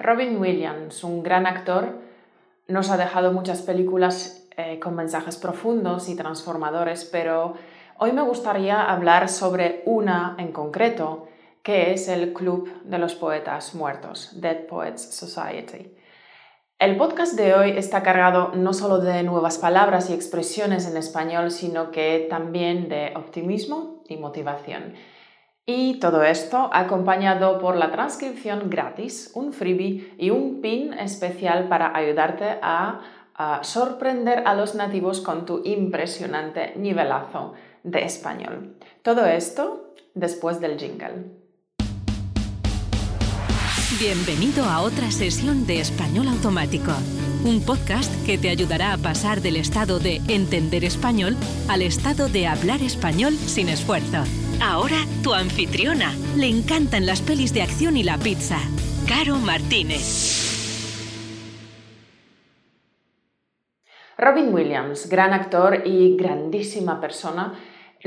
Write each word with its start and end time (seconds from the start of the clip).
Robin 0.00 0.40
Williams, 0.40 1.04
un 1.04 1.22
gran 1.22 1.46
actor, 1.46 1.98
nos 2.68 2.90
ha 2.90 2.96
dejado 2.96 3.32
muchas 3.32 3.60
películas 3.60 4.46
eh, 4.56 4.80
con 4.80 4.94
mensajes 4.94 5.36
profundos 5.36 6.08
y 6.08 6.16
transformadores, 6.16 7.04
pero 7.04 7.54
hoy 7.98 8.12
me 8.12 8.22
gustaría 8.22 8.82
hablar 8.82 9.28
sobre 9.28 9.82
una 9.84 10.36
en 10.38 10.52
concreto, 10.52 11.28
que 11.62 11.92
es 11.92 12.08
el 12.08 12.32
Club 12.32 12.72
de 12.84 12.98
los 12.98 13.14
Poetas 13.14 13.74
Muertos, 13.74 14.40
Dead 14.40 14.64
Poets 14.66 15.02
Society. 15.14 15.94
El 16.78 16.96
podcast 16.96 17.34
de 17.34 17.52
hoy 17.52 17.72
está 17.72 18.02
cargado 18.02 18.52
no 18.54 18.72
solo 18.72 19.00
de 19.00 19.22
nuevas 19.22 19.58
palabras 19.58 20.08
y 20.08 20.14
expresiones 20.14 20.88
en 20.88 20.96
español, 20.96 21.50
sino 21.50 21.90
que 21.90 22.26
también 22.30 22.88
de 22.88 23.12
optimismo 23.16 24.02
y 24.08 24.16
motivación. 24.16 24.94
Y 25.72 26.00
todo 26.00 26.24
esto 26.24 26.68
acompañado 26.72 27.60
por 27.60 27.76
la 27.76 27.92
transcripción 27.92 28.68
gratis, 28.68 29.30
un 29.34 29.52
freebie 29.52 30.14
y 30.18 30.30
un 30.30 30.60
pin 30.60 30.92
especial 30.94 31.68
para 31.68 31.96
ayudarte 31.96 32.58
a, 32.60 33.02
sorprender 33.62 34.42
a 34.46 34.54
los 34.54 34.74
nativos 34.74 35.20
con 35.20 35.46
tu 35.46 35.62
impresionante 35.64 36.74
nivelazo 36.76 37.54
de 37.84 38.02
español. 38.02 38.76
Todo 39.02 39.24
esto 39.24 39.94
después 40.14 40.60
del 40.60 40.76
jingle. 40.76 41.30
Bienvenido 44.00 44.64
a 44.64 44.82
otra 44.82 45.10
sesión 45.12 45.66
de 45.68 45.80
Español 45.80 46.26
Automático, 46.28 46.90
un 47.44 47.62
podcast 47.64 48.12
que 48.26 48.38
te 48.38 48.48
ayudará 48.48 48.92
a 48.92 48.98
pasar 48.98 49.40
del 49.40 49.56
estado 49.56 49.98
de 49.98 50.20
entender 50.28 50.84
español 50.84 51.36
al 51.68 51.82
estado 51.82 52.28
de 52.28 52.46
hablar 52.46 52.82
español 52.82 53.34
sin 53.34 53.68
esfuerzo. 53.68 54.24
Ahora 54.62 54.96
tu 55.22 55.32
anfitriona. 55.32 56.14
Le 56.36 56.48
encantan 56.48 57.06
las 57.06 57.22
pelis 57.22 57.54
de 57.54 57.62
acción 57.62 57.96
y 57.96 58.02
la 58.02 58.18
pizza. 58.18 58.58
Caro 59.08 59.36
Martínez. 59.36 60.50
Robin 64.18 64.52
Williams, 64.52 65.08
gran 65.08 65.32
actor 65.32 65.82
y 65.86 66.14
grandísima 66.16 67.00
persona, 67.00 67.54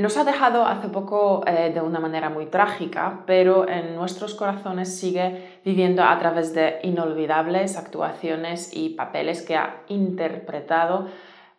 nos 0.02 0.16
ha 0.16 0.24
dejado 0.24 0.66
hace 0.66 0.88
poco 0.88 1.44
eh, 1.46 1.70
de 1.72 1.80
una 1.80 2.00
manera 2.00 2.28
muy 2.28 2.46
trágica, 2.46 3.22
pero 3.26 3.68
en 3.68 3.94
nuestros 3.94 4.34
corazones 4.34 4.98
sigue 4.98 5.60
viviendo 5.64 6.02
a 6.02 6.18
través 6.18 6.52
de 6.52 6.80
inolvidables 6.82 7.76
actuaciones 7.76 8.70
y 8.72 8.90
papeles 8.90 9.42
que 9.42 9.56
ha 9.56 9.82
interpretado 9.88 11.06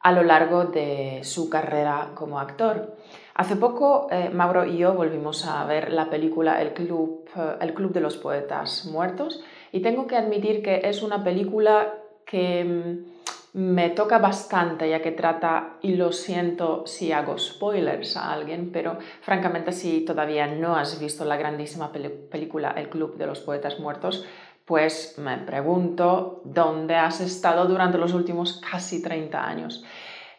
a 0.01 0.11
lo 0.11 0.23
largo 0.23 0.65
de 0.65 1.21
su 1.23 1.49
carrera 1.49 2.11
como 2.13 2.39
actor. 2.39 2.95
Hace 3.33 3.55
poco 3.55 4.07
eh, 4.11 4.29
Mauro 4.29 4.65
y 4.65 4.77
yo 4.77 4.93
volvimos 4.93 5.47
a 5.47 5.65
ver 5.65 5.91
la 5.91 6.09
película 6.09 6.61
El 6.61 6.73
Club, 6.73 7.25
eh, 7.35 7.55
El 7.61 7.73
Club 7.73 7.93
de 7.93 8.01
los 8.01 8.17
Poetas 8.17 8.85
Muertos 8.85 9.43
y 9.71 9.79
tengo 9.79 10.07
que 10.07 10.15
admitir 10.17 10.61
que 10.61 10.81
es 10.83 11.03
una 11.03 11.23
película 11.23 11.93
que 12.25 12.63
mm, 12.63 13.14
me 13.55 13.89
toca 13.89 14.17
bastante 14.17 14.89
ya 14.89 15.01
que 15.01 15.13
trata, 15.13 15.77
y 15.81 15.95
lo 15.95 16.11
siento 16.11 16.85
si 16.85 17.13
hago 17.13 17.37
spoilers 17.37 18.17
a 18.17 18.33
alguien, 18.33 18.69
pero 18.73 18.97
francamente 19.21 19.71
si 19.71 20.01
todavía 20.01 20.45
no 20.45 20.75
has 20.75 20.99
visto 20.99 21.23
la 21.23 21.37
grandísima 21.37 21.89
película 21.93 22.71
El 22.71 22.89
Club 22.89 23.15
de 23.15 23.27
los 23.27 23.39
Poetas 23.39 23.79
Muertos, 23.79 24.25
pues 24.65 25.15
me 25.17 25.37
pregunto 25.37 26.41
dónde 26.43 26.95
has 26.95 27.21
estado 27.21 27.63
durante 27.63 27.97
los 27.97 28.13
últimos 28.13 28.59
casi 28.69 29.01
30 29.01 29.47
años. 29.47 29.85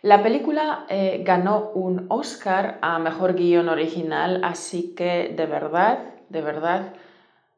La 0.02 0.22
película 0.22 0.84
eh, 0.90 1.22
ganó 1.24 1.70
un 1.70 2.04
Oscar 2.10 2.78
a 2.82 2.98
Mejor 2.98 3.32
Guión 3.32 3.70
Original, 3.70 4.42
así 4.44 4.94
que 4.94 5.32
de 5.34 5.46
verdad, 5.46 6.00
de 6.28 6.42
verdad, 6.42 6.92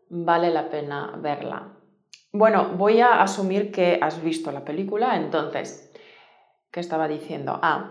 vale 0.08 0.50
la 0.50 0.68
pena 0.68 1.14
verla. 1.16 1.77
Bueno, 2.39 2.69
voy 2.77 3.00
a 3.00 3.20
asumir 3.20 3.72
que 3.72 3.98
has 4.00 4.22
visto 4.22 4.53
la 4.53 4.64
película, 4.64 5.17
entonces, 5.17 5.92
¿qué 6.70 6.78
estaba 6.78 7.08
diciendo? 7.08 7.58
Ah, 7.61 7.91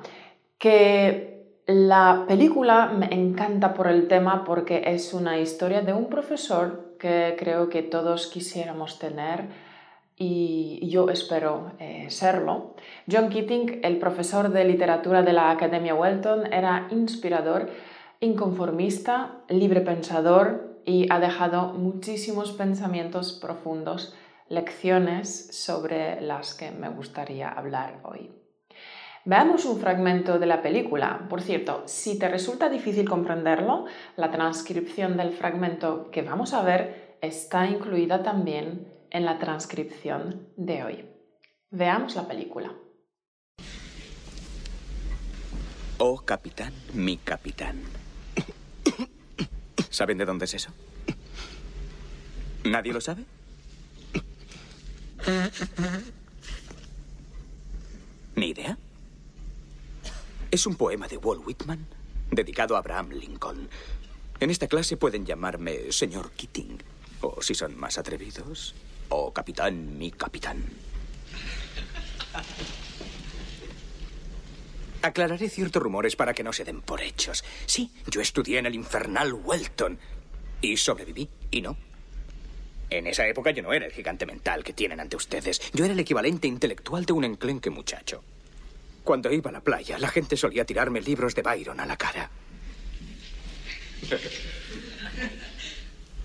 que 0.58 1.60
la 1.66 2.24
película 2.30 2.86
me 2.98 3.14
encanta 3.14 3.74
por 3.74 3.90
el 3.90 4.08
tema 4.08 4.46
porque 4.46 4.84
es 4.86 5.14
una 5.14 5.38
historia 5.38 5.82
de 5.82 5.92
un 5.92 6.08
profesor 6.08 6.96
que 6.98 7.36
creo 7.38 7.68
que 7.68 7.84
todos 7.84 8.28
quisiéramos 8.28 9.00
tener 9.00 9.50
y 10.16 10.80
yo 10.90 11.10
espero 11.10 11.74
eh, 11.80 12.06
serlo. 12.10 12.76
John 13.12 13.28
Keating, 13.28 13.82
el 13.84 13.98
profesor 13.98 14.48
de 14.48 14.64
literatura 14.64 15.24
de 15.24 15.34
la 15.34 15.52
Academia 15.52 15.94
Welton, 15.94 16.54
era 16.54 16.88
inspirador, 16.92 17.70
inconformista, 18.22 19.42
libre 19.50 19.82
pensador 19.82 20.80
y 20.86 21.12
ha 21.12 21.20
dejado 21.20 21.74
muchísimos 21.74 22.54
pensamientos 22.54 23.34
profundos 23.34 24.16
lecciones 24.50 25.48
sobre 25.52 26.22
las 26.22 26.54
que 26.54 26.72
me 26.72 26.90
gustaría 26.90 27.50
hablar 27.50 28.02
hoy. 28.04 28.32
Veamos 29.26 29.66
un 29.66 29.80
fragmento 29.80 30.40
de 30.40 30.46
la 30.46 30.62
película. 30.62 31.28
Por 31.30 31.42
cierto, 31.42 31.84
si 31.86 32.18
te 32.18 32.30
resulta 32.30 32.70
difícil 32.70 33.10
comprenderlo, 33.10 33.86
la 34.16 34.32
transcripción 34.32 35.18
del 35.18 35.34
fragmento 35.34 36.10
que 36.12 36.22
vamos 36.22 36.54
a 36.54 36.64
ver 36.64 37.18
está 37.22 37.68
incluida 37.68 38.24
también 38.24 38.88
en 39.10 39.26
la 39.26 39.38
transcripción 39.38 40.48
de 40.56 40.84
hoy. 40.84 41.10
Veamos 41.72 42.16
la 42.16 42.26
película. 42.26 42.74
Oh, 45.98 46.22
capitán, 46.24 46.74
mi 46.94 47.18
capitán. 47.18 47.82
¿Saben 49.90 50.18
de 50.18 50.26
dónde 50.26 50.46
es 50.46 50.54
eso? 50.54 50.72
¿Nadie 52.64 52.94
lo 52.94 53.02
sabe? 53.02 53.26
¿Ni 58.36 58.50
idea? 58.50 58.78
Es 60.52 60.66
un 60.66 60.76
poema 60.76 61.08
de 61.08 61.18
Walt 61.18 61.46
Whitman 61.46 61.86
dedicado 62.32 62.76
a 62.76 62.80
Abraham 62.80 63.10
Lincoln. 63.10 63.70
En 64.40 64.50
esta 64.50 64.68
clase 64.68 64.96
pueden 64.98 65.26
llamarme 65.26 65.92
señor 65.92 66.32
Keating, 66.32 66.82
o 67.22 67.42
si 67.42 67.56
son 67.56 67.78
más 67.78 67.98
atrevidos, 67.98 68.76
o 69.10 69.34
capitán, 69.34 69.98
mi 69.98 70.12
capitán. 70.12 70.64
Aclararé 75.02 75.50
ciertos 75.50 75.82
rumores 75.82 76.16
para 76.16 76.34
que 76.34 76.44
no 76.44 76.54
se 76.54 76.64
den 76.64 76.82
por 76.82 77.02
hechos. 77.02 77.44
Sí, 77.66 77.92
yo 78.10 78.22
estudié 78.22 78.60
en 78.60 78.66
el 78.66 78.76
infernal 78.76 79.34
Welton 79.34 80.00
y 80.62 80.78
sobreviví, 80.78 81.30
y 81.52 81.62
no. 81.62 81.78
En 82.90 83.08
esa 83.08 83.28
época 83.28 83.52
yo 83.52 83.62
no 83.64 83.74
era 83.74 83.86
el 83.86 83.92
gigante 83.92 84.26
mental 84.26 84.64
que 84.64 84.74
tienen 84.74 85.00
ante 85.00 85.16
ustedes. 85.16 85.62
Yo 85.74 85.84
era 85.86 85.94
el 85.94 86.00
equivalente 86.00 86.48
intelectual 86.48 87.06
de 87.06 87.14
un 87.14 87.26
enclenque 87.26 87.70
muchacho. 87.70 88.24
Cuando 89.04 89.32
iba 89.32 89.50
a 89.50 89.54
la 89.54 89.62
playa, 89.62 90.00
la 90.00 90.10
gente 90.10 90.38
solía 90.38 90.66
tirarme 90.66 91.02
libros 91.02 91.36
de 91.36 91.42
Byron 91.42 91.80
a 91.80 91.86
la 91.86 91.98
cara. 91.98 92.30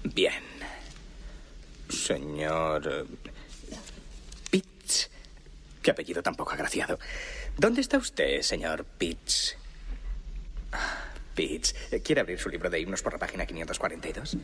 Bien. 0.05 0.43
Señor... 1.89 2.89
Eh, 2.91 3.05
Pitts. 4.50 5.11
Qué 5.83 5.91
apellido 5.91 6.23
tan 6.23 6.34
poco 6.34 6.53
agraciado. 6.53 6.99
¿Dónde 7.56 7.81
está 7.81 7.99
usted, 7.99 8.43
señor 8.43 8.84
Pitts? 8.84 9.56
Pitts, 11.34 11.75
¿quiere 12.05 12.21
abrir 12.21 12.39
su 12.39 12.49
libro 12.49 12.71
de 12.71 12.81
himnos 12.81 13.03
por 13.03 13.12
la 13.12 13.19
página 13.19 13.47
542? 13.47 14.37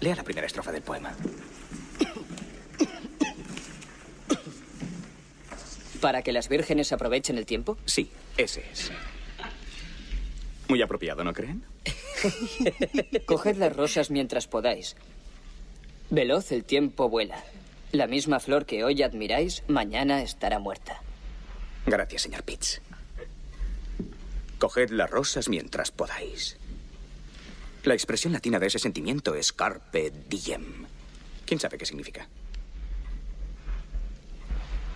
Lea 0.00 0.16
la 0.16 0.22
primera 0.22 0.46
estrofa 0.46 0.72
del 0.72 0.82
poema. 0.82 1.14
¿Para 6.00 6.22
que 6.22 6.32
las 6.32 6.48
vírgenes 6.48 6.92
aprovechen 6.92 7.38
el 7.38 7.46
tiempo? 7.46 7.78
Sí, 7.86 8.10
ese 8.36 8.64
es. 8.70 8.92
Muy 10.68 10.82
apropiado, 10.82 11.24
¿no 11.24 11.32
creen? 11.32 11.64
Coged 13.26 13.56
las 13.56 13.74
rosas 13.74 14.10
mientras 14.10 14.46
podáis. 14.46 14.96
Veloz 16.10 16.52
el 16.52 16.64
tiempo 16.64 17.08
vuela. 17.08 17.42
La 17.92 18.06
misma 18.06 18.40
flor 18.40 18.66
que 18.66 18.84
hoy 18.84 19.02
admiráis, 19.02 19.62
mañana 19.68 20.22
estará 20.22 20.58
muerta. 20.58 21.00
Gracias, 21.86 22.22
señor 22.22 22.42
Pitts. 22.42 22.80
Coged 24.58 24.90
las 24.90 25.10
rosas 25.10 25.48
mientras 25.48 25.90
podáis. 25.90 26.58
La 27.84 27.92
expresión 27.92 28.32
latina 28.32 28.58
de 28.58 28.66
ese 28.66 28.78
sentimiento 28.78 29.34
es 29.34 29.52
carpe 29.52 30.10
diem. 30.28 30.86
¿Quién 31.44 31.60
sabe 31.60 31.76
qué 31.76 31.84
significa? 31.84 32.26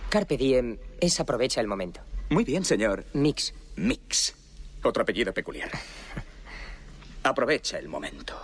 Carpe 0.09 0.37
diem 0.37 0.77
es 0.99 1.19
aprovecha 1.19 1.61
el 1.61 1.67
momento. 1.67 2.01
Muy 2.29 2.43
bien, 2.43 2.65
señor. 2.65 3.05
Mix. 3.13 3.53
Mix. 3.75 4.33
Otro 4.81 5.03
apellido 5.03 5.31
peculiar. 5.33 5.69
Aprovecha 7.21 7.77
el 7.77 7.87
momento. 7.87 8.35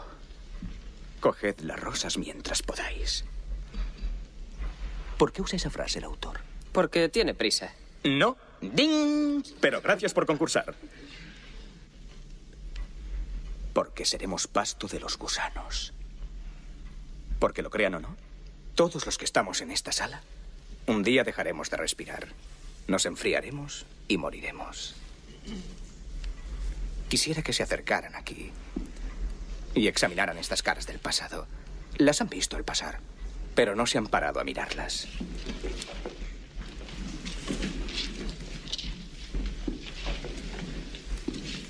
Coged 1.19 1.61
las 1.61 1.79
rosas 1.79 2.19
mientras 2.19 2.61
podáis. 2.61 3.25
¿Por 5.17 5.31
qué 5.31 5.41
usa 5.41 5.57
esa 5.57 5.71
frase 5.71 5.97
el 5.97 6.05
autor? 6.05 6.39
Porque 6.71 7.09
tiene 7.09 7.33
prisa. 7.33 7.73
No. 8.03 8.37
¡Ding! 8.61 9.43
Pero 9.59 9.81
gracias 9.81 10.13
por 10.13 10.27
concursar. 10.27 10.75
Porque 13.75 14.05
seremos 14.05 14.47
pasto 14.47 14.87
de 14.87 15.01
los 15.01 15.17
gusanos. 15.17 15.91
Porque 17.39 17.61
lo 17.61 17.69
crean 17.69 17.95
o 17.95 17.99
no, 17.99 18.15
Todos 18.73 19.05
los 19.05 19.17
que 19.17 19.25
estamos 19.25 19.59
en 19.59 19.69
esta 19.69 19.91
sala, 19.91 20.21
un 20.85 21.03
día 21.03 21.25
dejaremos 21.25 21.69
de 21.69 21.75
respirar. 21.75 22.29
Nos 22.87 23.05
enfriaremos 23.05 23.85
y 24.07 24.17
moriremos. 24.17 24.95
Quisiera 27.09 27.41
que 27.41 27.51
se 27.51 27.63
acercaran 27.63 28.15
aquí 28.15 28.51
y 29.73 29.87
examinaran 29.87 30.37
estas 30.37 30.63
caras 30.63 30.87
del 30.87 30.99
pasado. 30.99 31.45
Las 31.97 32.21
han 32.21 32.29
visto 32.29 32.55
al 32.55 32.63
pasar, 32.63 32.99
pero 33.55 33.75
no 33.75 33.87
se 33.87 33.97
han 33.97 34.07
parado 34.07 34.39
a 34.39 34.45
mirarlas. 34.45 35.07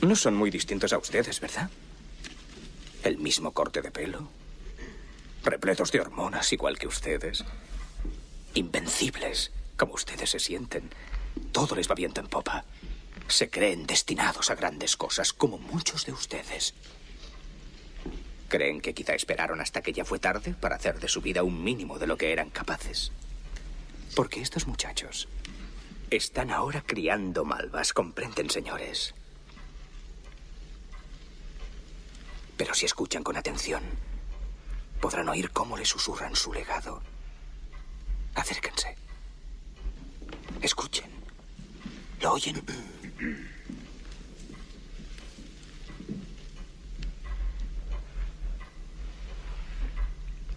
No 0.01 0.15
son 0.15 0.35
muy 0.35 0.51
distintos 0.51 0.93
a 0.93 0.99
ustedes, 0.99 1.39
¿verdad? 1.39 1.71
El 3.05 3.19
mismo 3.19 3.51
corte 3.51 3.83
de 3.83 3.91
pelo, 3.91 4.27
repletos 5.43 5.91
de 5.91 6.01
hormonas 6.01 6.51
igual 6.51 6.79
que 6.79 6.87
ustedes, 6.87 7.45
invencibles 8.55 9.51
como 9.77 9.93
ustedes 9.93 10.31
se 10.31 10.39
sienten. 10.39 10.89
Todo 11.51 11.75
les 11.75 11.87
va 11.87 11.93
viento 11.93 12.19
en 12.19 12.27
popa. 12.27 12.65
Se 13.27 13.47
creen 13.51 13.85
destinados 13.85 14.49
a 14.49 14.55
grandes 14.55 14.97
cosas, 14.97 15.33
como 15.33 15.59
muchos 15.59 16.07
de 16.07 16.13
ustedes. 16.13 16.73
Creen 18.47 18.81
que 18.81 18.95
quizá 18.95 19.13
esperaron 19.13 19.61
hasta 19.61 19.83
que 19.83 19.93
ya 19.93 20.03
fue 20.03 20.17
tarde 20.17 20.55
para 20.59 20.77
hacer 20.77 20.99
de 20.99 21.07
su 21.07 21.21
vida 21.21 21.43
un 21.43 21.63
mínimo 21.63 21.99
de 21.99 22.07
lo 22.07 22.17
que 22.17 22.31
eran 22.31 22.49
capaces. 22.49 23.11
Porque 24.15 24.41
estos 24.41 24.65
muchachos 24.65 25.27
están 26.09 26.49
ahora 26.49 26.81
criando 26.83 27.45
malvas, 27.45 27.93
comprenden, 27.93 28.49
señores. 28.49 29.13
Pero 32.57 32.73
si 32.73 32.85
escuchan 32.85 33.23
con 33.23 33.37
atención, 33.37 33.83
podrán 35.01 35.29
oír 35.29 35.51
cómo 35.51 35.77
le 35.77 35.85
susurran 35.85 36.35
su 36.35 36.53
legado. 36.53 37.01
Acérquense. 38.35 38.95
Escuchen. 40.61 41.09
¿Lo 42.21 42.33
oyen? 42.33 42.61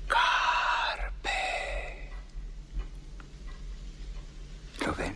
Carpe. 0.08 1.30
¿Lo 4.84 4.94
ven? 4.94 5.14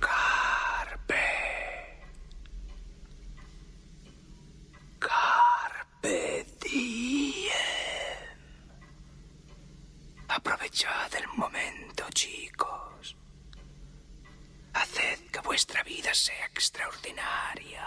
Carpe. 0.00 1.14
Carpe 4.98 6.46
diem. 6.60 7.52
Aprovechad 10.34 11.14
el 11.18 11.28
momento, 11.36 12.04
chicos. 12.14 13.16
Haced 14.72 15.30
que 15.30 15.40
vuestra 15.40 15.82
vida 15.82 16.14
sea 16.14 16.46
extraordinaria. 16.46 17.84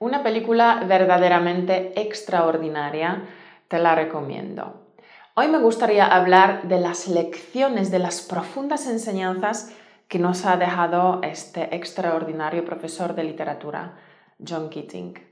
Una 0.00 0.24
película 0.24 0.82
verdaderamente 0.84 1.92
extraordinaria, 2.00 3.28
te 3.68 3.78
la 3.78 3.94
recomiendo. 3.94 4.88
Hoy 5.36 5.46
me 5.46 5.58
gustaría 5.60 6.06
hablar 6.06 6.64
de 6.64 6.80
las 6.80 7.06
lecciones, 7.06 7.92
de 7.92 8.00
las 8.00 8.20
profundas 8.22 8.88
enseñanzas 8.88 9.72
que 10.08 10.18
nos 10.18 10.44
ha 10.44 10.56
dejado 10.56 11.20
este 11.22 11.76
extraordinario 11.76 12.64
profesor 12.64 13.14
de 13.14 13.22
literatura, 13.22 13.96
John 14.44 14.68
Keating. 14.68 15.31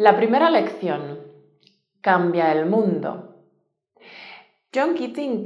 La 0.00 0.16
primera 0.16 0.48
lección, 0.48 1.20
cambia 2.00 2.52
el 2.52 2.64
mundo. 2.64 3.34
John 4.74 4.94
Keating, 4.94 5.44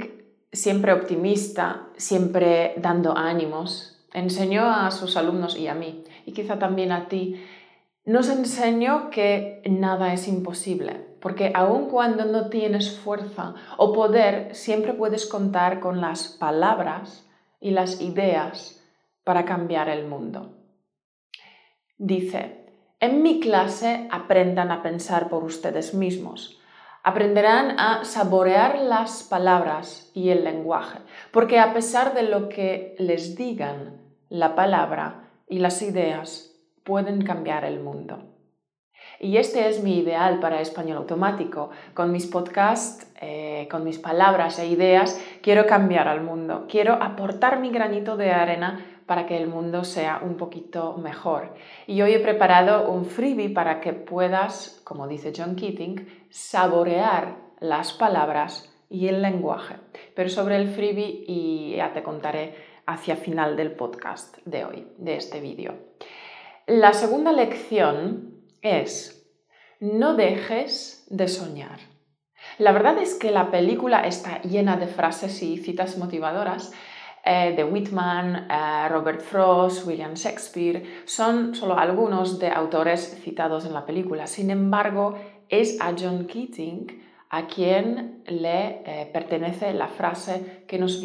siempre 0.49 0.93
optimista, 0.93 1.89
siempre 1.97 2.73
dando 2.77 3.17
ánimos, 3.17 4.07
enseñó 4.13 4.63
a 4.63 4.91
sus 4.91 5.17
alumnos 5.17 5.57
y 5.57 5.67
a 5.67 5.73
mí, 5.73 6.05
y 6.25 6.31
quizá 6.31 6.57
también 6.57 6.93
a 6.93 7.09
ti, 7.09 7.45
nos 8.05 8.29
enseñó 8.29 9.09
que 9.09 9.61
nada 9.69 10.13
es 10.13 10.25
imposible, 10.29 11.05
porque 11.19 11.51
aun 11.53 11.89
cuando 11.89 12.23
no 12.23 12.47
tienes 12.47 12.97
fuerza 12.97 13.55
o 13.75 13.91
poder, 13.91 14.55
siempre 14.55 14.93
puedes 14.93 15.25
contar 15.25 15.81
con 15.81 15.99
las 15.99 16.29
palabras 16.29 17.27
y 17.59 17.71
las 17.71 17.99
ideas 17.99 18.81
para 19.25 19.43
cambiar 19.43 19.89
el 19.89 20.07
mundo. 20.07 20.53
Dice, 21.97 22.64
en 23.05 23.21
mi 23.21 23.39
clase 23.39 24.07
aprendan 24.11 24.71
a 24.71 24.81
pensar 24.81 25.29
por 25.29 25.43
ustedes 25.43 25.93
mismos. 25.93 26.59
Aprenderán 27.03 27.79
a 27.79 28.03
saborear 28.03 28.79
las 28.79 29.23
palabras 29.23 30.09
y 30.15 30.29
el 30.29 30.43
lenguaje, 30.43 30.99
porque 31.31 31.59
a 31.59 31.71
pesar 31.73 32.15
de 32.15 32.23
lo 32.23 32.49
que 32.49 32.95
les 32.97 33.35
digan, 33.35 34.01
la 34.29 34.55
palabra 34.55 35.29
y 35.47 35.59
las 35.59 35.81
ideas 35.83 36.51
pueden 36.83 37.23
cambiar 37.23 37.63
el 37.63 37.79
mundo. 37.79 38.31
Y 39.19 39.37
este 39.37 39.69
es 39.69 39.83
mi 39.83 39.99
ideal 39.99 40.39
para 40.39 40.61
español 40.61 40.97
automático. 40.97 41.69
Con 41.93 42.11
mis 42.11 42.25
podcasts, 42.25 43.07
eh, 43.21 43.67
con 43.69 43.83
mis 43.83 43.99
palabras 43.99 44.59
e 44.59 44.67
ideas, 44.67 45.21
quiero 45.41 45.67
cambiar 45.67 46.07
al 46.07 46.21
mundo. 46.21 46.65
Quiero 46.67 46.93
aportar 46.93 47.59
mi 47.59 47.69
granito 47.69 48.17
de 48.17 48.31
arena 48.31 48.83
para 49.05 49.25
que 49.25 49.37
el 49.37 49.47
mundo 49.47 49.83
sea 49.83 50.21
un 50.23 50.37
poquito 50.37 50.97
mejor. 50.97 51.53
Y 51.87 52.01
hoy 52.01 52.13
he 52.13 52.19
preparado 52.19 52.89
un 52.89 53.05
freebie 53.05 53.49
para 53.49 53.81
que 53.81 53.93
puedas, 53.93 54.81
como 54.83 55.07
dice 55.07 55.31
John 55.35 55.55
Keating, 55.55 56.27
saborear 56.29 57.37
las 57.59 57.93
palabras 57.93 58.73
y 58.89 59.07
el 59.07 59.21
lenguaje. 59.21 59.75
Pero 60.15 60.29
sobre 60.29 60.55
el 60.55 60.69
freebie 60.69 61.75
ya 61.75 61.93
te 61.93 62.03
contaré 62.03 62.55
hacia 62.85 63.15
final 63.15 63.55
del 63.55 63.71
podcast 63.71 64.37
de 64.45 64.65
hoy, 64.65 64.87
de 64.97 65.15
este 65.17 65.39
vídeo. 65.39 65.75
La 66.67 66.93
segunda 66.93 67.31
lección 67.31 68.41
es, 68.61 69.27
no 69.79 70.15
dejes 70.15 71.05
de 71.09 71.27
soñar. 71.27 71.79
La 72.57 72.71
verdad 72.71 72.97
es 72.99 73.15
que 73.15 73.31
la 73.31 73.51
película 73.51 74.01
está 74.01 74.41
llena 74.41 74.77
de 74.77 74.87
frases 74.87 75.41
y 75.43 75.57
citas 75.57 75.97
motivadoras 75.97 76.71
eh, 77.27 77.53
de 77.55 77.63
Whitman, 77.63 78.47
eh, 78.49 78.87
Robert 78.89 79.19
Frost, 79.19 79.87
William 79.87 80.13
Shakespeare. 80.13 81.01
Son 81.05 81.55
solo 81.55 81.75
algunos 81.75 82.37
de 82.37 82.49
autores 82.49 83.19
citados 83.23 83.65
en 83.65 83.73
la 83.73 83.83
película. 83.83 84.27
Sin 84.27 84.51
embargo, 84.51 85.17
es 85.49 85.81
a 85.81 85.95
John 85.97 86.27
Keating 86.27 87.01
a 87.31 87.47
quien 87.47 88.23
le 88.27 88.83
eh, 88.85 89.09
pertenece 89.11 89.73
la 89.73 89.87
frase 89.87 90.63
que 90.67 90.77
nos, 90.77 91.01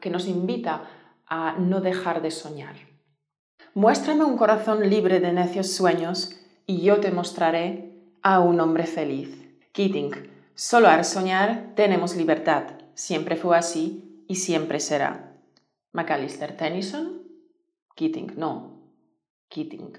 que 0.00 0.10
nos 0.10 0.26
invita 0.26 0.82
a 1.26 1.54
no 1.58 1.80
dejar 1.80 2.22
de 2.22 2.32
soñar. 2.32 2.74
Muéstrame 3.74 4.24
un 4.24 4.36
corazón 4.36 4.90
libre 4.90 5.20
de 5.20 5.32
necios 5.32 5.70
sueños 5.70 6.38
y 6.66 6.82
yo 6.82 6.98
te 6.98 7.12
mostraré 7.12 8.02
a 8.22 8.40
un 8.40 8.60
hombre 8.60 8.84
feliz. 8.84 9.30
Keating, 9.72 10.10
solo 10.56 10.88
al 10.88 11.04
soñar 11.04 11.70
tenemos 11.76 12.16
libertad. 12.16 12.64
Siempre 12.94 13.36
fue 13.36 13.56
así 13.56 14.24
y 14.28 14.34
siempre 14.34 14.80
será. 14.80 15.31
Macalister 15.92 16.56
Tennyson, 16.56 17.22
Keating, 17.94 18.32
no, 18.36 18.80
Keating. 19.48 19.92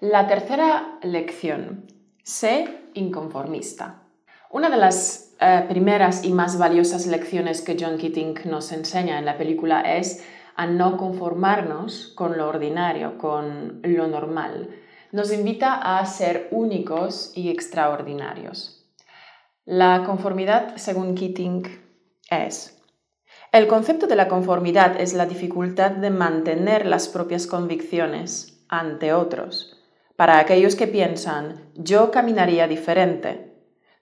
La 0.00 0.26
tercera 0.26 0.98
lección, 1.02 1.86
sé 2.22 2.88
inconformista. 2.94 4.02
Una 4.50 4.68
de 4.68 4.76
las 4.76 5.34
eh, 5.40 5.64
primeras 5.68 6.24
y 6.24 6.32
más 6.32 6.58
valiosas 6.58 7.06
lecciones 7.06 7.62
que 7.62 7.76
John 7.80 7.96
Keating 7.96 8.40
nos 8.44 8.70
enseña 8.72 9.18
en 9.18 9.24
la 9.24 9.38
película 9.38 9.80
es 9.80 10.22
a 10.56 10.66
no 10.66 10.98
conformarnos 10.98 12.12
con 12.14 12.36
lo 12.36 12.48
ordinario, 12.48 13.16
con 13.16 13.80
lo 13.82 14.06
normal. 14.08 14.68
Nos 15.10 15.32
invita 15.32 15.98
a 15.98 16.04
ser 16.04 16.48
únicos 16.50 17.32
y 17.34 17.48
extraordinarios. 17.48 18.84
La 19.64 20.02
conformidad, 20.04 20.76
según 20.76 21.14
Keating, 21.14 21.62
es 22.28 22.81
el 23.52 23.68
concepto 23.68 24.06
de 24.06 24.16
la 24.16 24.28
conformidad 24.28 25.00
es 25.00 25.14
la 25.14 25.26
dificultad 25.26 25.92
de 25.92 26.10
mantener 26.10 26.86
las 26.86 27.08
propias 27.08 27.46
convicciones 27.46 28.64
ante 28.68 29.12
otros. 29.12 29.78
Para 30.16 30.38
aquellos 30.38 30.74
que 30.74 30.86
piensan, 30.86 31.70
yo 31.74 32.10
caminaría 32.10 32.66
diferente. 32.66 33.52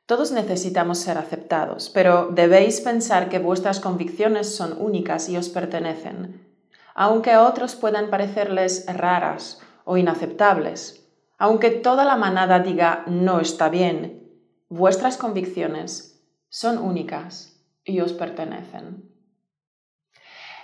Todos 0.06 0.32
necesitamos 0.32 0.98
ser 0.98 1.18
aceptados, 1.18 1.90
pero 1.90 2.28
debéis 2.32 2.80
pensar 2.80 3.28
que 3.28 3.38
vuestras 3.38 3.80
convicciones 3.80 4.54
son 4.54 4.76
únicas 4.80 5.28
y 5.28 5.36
os 5.36 5.48
pertenecen 5.48 6.50
aunque 6.94 7.30
a 7.30 7.46
otros 7.46 7.76
puedan 7.76 8.10
parecerles 8.10 8.84
raras 8.86 9.60
o 9.84 9.96
inaceptables, 9.96 11.08
aunque 11.38 11.70
toda 11.70 12.04
la 12.04 12.16
manada 12.16 12.60
diga 12.60 13.04
no 13.06 13.40
está 13.40 13.68
bien, 13.68 14.30
vuestras 14.68 15.16
convicciones 15.16 16.22
son 16.48 16.78
únicas 16.78 17.58
y 17.84 18.00
os 18.00 18.12
pertenecen. 18.12 19.09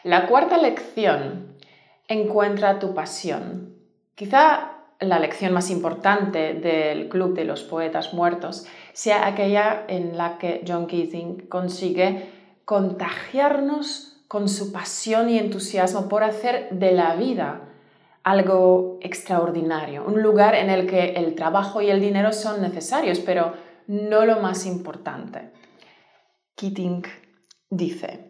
La 0.05 0.27
cuarta 0.27 0.59
lección, 0.59 1.57
Encuentra 2.09 2.79
tu 2.79 2.95
pasión. 2.95 3.75
Quizá 4.15 4.77
la 5.01 5.19
lección 5.19 5.53
más 5.53 5.71
importante 5.71 6.55
del 6.55 7.09
Club 7.09 7.35
de 7.35 7.45
los 7.45 7.65
Poetas 7.65 8.15
Muertos 8.15 8.65
sea 8.93 9.27
aquella 9.27 9.85
en 9.89 10.17
la 10.17 10.39
que 10.39 10.65
John 10.67 10.87
Keating 10.87 11.49
consigue 11.49 12.31
contagiarnos 12.65 14.23
con 14.29 14.49
su 14.49 14.73
pasión 14.73 15.29
y 15.29 15.39
entusiasmo 15.39 16.09
por 16.09 16.23
hacer 16.23 16.71
de 16.71 16.93
la 16.93 17.17
vida 17.17 17.63
algo 18.23 18.99
extraordinario, 19.03 20.05
un 20.07 20.23
lugar 20.23 20.55
en 20.55 20.71
el 20.71 20.87
que 20.87 21.11
el 21.15 21.35
trabajo 21.35 21.83
y 21.83 21.91
el 21.91 22.01
dinero 22.01 22.33
son 22.33 22.63
necesarios, 22.63 23.19
pero 23.19 23.53
no 23.89 24.25
lo 24.25 24.41
más 24.41 24.65
importante. 24.67 25.51
Keating 26.55 27.05
dice, 27.71 28.26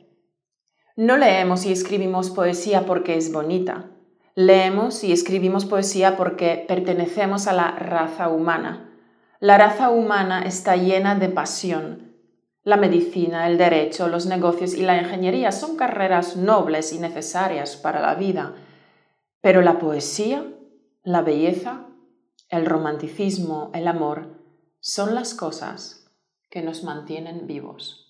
no 0.96 1.16
leemos 1.16 1.64
y 1.66 1.72
escribimos 1.72 2.30
poesía 2.30 2.86
porque 2.86 3.16
es 3.16 3.30
bonita, 3.30 3.86
Leemos 4.38 5.02
y 5.02 5.12
escribimos 5.12 5.64
poesía 5.64 6.14
porque 6.18 6.66
pertenecemos 6.68 7.46
a 7.46 7.54
la 7.54 7.70
raza 7.70 8.28
humana. 8.28 8.90
La 9.40 9.56
raza 9.56 9.88
humana 9.88 10.42
está 10.42 10.76
llena 10.76 11.14
de 11.14 11.30
pasión. 11.30 12.12
La 12.62 12.76
medicina, 12.76 13.46
el 13.46 13.56
derecho, 13.56 14.08
los 14.08 14.26
negocios 14.26 14.74
y 14.74 14.82
la 14.82 15.00
ingeniería 15.00 15.52
son 15.52 15.78
carreras 15.78 16.36
nobles 16.36 16.92
y 16.92 16.98
necesarias 16.98 17.76
para 17.76 18.02
la 18.02 18.14
vida. 18.14 18.54
Pero 19.40 19.62
la 19.62 19.78
poesía, 19.78 20.44
la 21.02 21.22
belleza, 21.22 21.86
el 22.50 22.66
romanticismo, 22.66 23.70
el 23.72 23.88
amor, 23.88 24.42
son 24.80 25.14
las 25.14 25.32
cosas 25.32 26.10
que 26.50 26.60
nos 26.60 26.84
mantienen 26.84 27.46
vivos. 27.46 28.05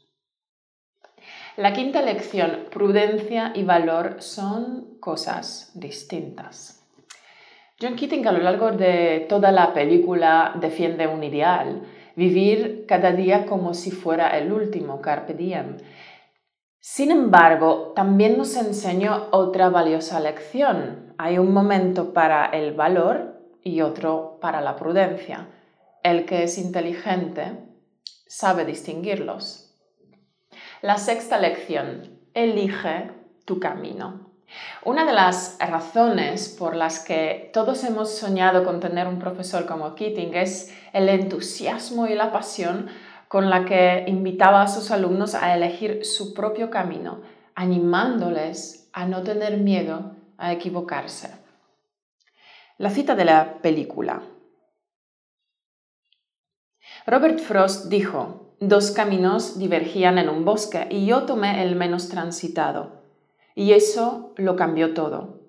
La 1.56 1.72
quinta 1.72 2.02
lección, 2.02 2.66
prudencia 2.70 3.52
y 3.54 3.62
valor 3.62 4.16
son 4.18 4.98
cosas 5.00 5.70
distintas. 5.72 6.86
John 7.80 7.96
Keating 7.96 8.26
a 8.26 8.32
lo 8.32 8.40
largo 8.40 8.72
de 8.72 9.24
toda 9.26 9.50
la 9.52 9.72
película 9.72 10.54
defiende 10.60 11.06
un 11.06 11.24
ideal, 11.24 11.80
vivir 12.14 12.84
cada 12.86 13.12
día 13.12 13.46
como 13.46 13.72
si 13.72 13.90
fuera 13.90 14.36
el 14.36 14.52
último, 14.52 15.00
carpe 15.00 15.32
diem. 15.32 15.78
Sin 16.78 17.10
embargo, 17.10 17.94
también 17.96 18.36
nos 18.36 18.54
enseñó 18.54 19.28
otra 19.30 19.70
valiosa 19.70 20.20
lección. 20.20 21.14
Hay 21.16 21.38
un 21.38 21.54
momento 21.54 22.12
para 22.12 22.44
el 22.44 22.74
valor 22.74 23.40
y 23.64 23.80
otro 23.80 24.36
para 24.42 24.60
la 24.60 24.76
prudencia. 24.76 25.48
El 26.02 26.26
que 26.26 26.42
es 26.42 26.58
inteligente 26.58 27.52
sabe 28.26 28.66
distinguirlos. 28.66 29.65
La 30.86 30.98
sexta 30.98 31.36
lección, 31.36 32.16
elige 32.32 33.10
tu 33.44 33.58
camino. 33.58 34.30
Una 34.84 35.04
de 35.04 35.12
las 35.12 35.58
razones 35.58 36.48
por 36.48 36.76
las 36.76 37.00
que 37.00 37.50
todos 37.52 37.82
hemos 37.82 38.16
soñado 38.16 38.62
con 38.62 38.78
tener 38.78 39.08
un 39.08 39.18
profesor 39.18 39.66
como 39.66 39.96
Keating 39.96 40.34
es 40.34 40.72
el 40.92 41.08
entusiasmo 41.08 42.06
y 42.06 42.14
la 42.14 42.30
pasión 42.30 42.86
con 43.26 43.50
la 43.50 43.64
que 43.64 44.04
invitaba 44.06 44.62
a 44.62 44.68
sus 44.68 44.92
alumnos 44.92 45.34
a 45.34 45.56
elegir 45.56 46.04
su 46.04 46.34
propio 46.34 46.70
camino, 46.70 47.20
animándoles 47.56 48.88
a 48.92 49.06
no 49.06 49.24
tener 49.24 49.56
miedo 49.56 50.14
a 50.38 50.52
equivocarse. 50.52 51.34
La 52.78 52.90
cita 52.90 53.16
de 53.16 53.24
la 53.24 53.54
película. 53.60 54.22
Robert 57.06 57.40
Frost 57.40 57.86
dijo, 57.86 58.45
dos 58.60 58.90
caminos 58.90 59.58
divergían 59.58 60.18
en 60.18 60.28
un 60.28 60.44
bosque 60.44 60.86
y 60.90 61.06
yo 61.06 61.24
tomé 61.24 61.62
el 61.62 61.76
menos 61.76 62.08
transitado. 62.08 63.02
Y 63.54 63.72
eso 63.72 64.32
lo 64.36 64.56
cambió 64.56 64.94
todo. 64.94 65.40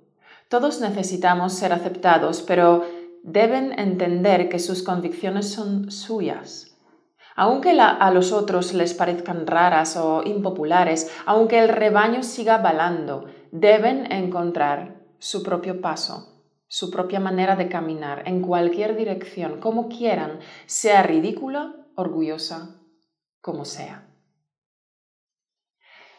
Todos 0.50 0.82
necesitamos 0.82 1.54
ser 1.54 1.74
aceptados, 1.74 2.42
pero 2.42 2.86
deben 3.24 3.78
entender 3.78 4.50
que 4.50 4.60
sus 4.60 4.84
convicciones 4.84 5.50
son 5.50 5.92
suyas. 5.92 6.78
Aunque 7.36 7.80
a 7.80 8.12
los 8.12 8.32
otros 8.32 8.74
les 8.74 8.94
parezcan 8.94 9.46
raras 9.46 9.96
o 9.96 10.24
impopulares, 10.24 11.12
aunque 11.26 11.60
el 11.60 11.70
rebaño 11.70 12.24
siga 12.24 12.58
balando, 12.58 13.26
deben 13.52 14.12
encontrar 14.12 14.96
su 15.20 15.44
propio 15.44 15.80
paso, 15.82 16.42
su 16.68 16.90
propia 16.90 17.20
manera 17.20 17.56
de 17.56 17.70
caminar 17.70 18.24
en 18.26 18.42
cualquier 18.42 18.96
dirección, 18.96 19.60
como 19.60 19.88
quieran, 19.88 20.40
sea 20.66 21.04
ridícula, 21.04 21.76
orgullosa 21.96 22.78
como 23.48 23.63
sea. 23.63 24.04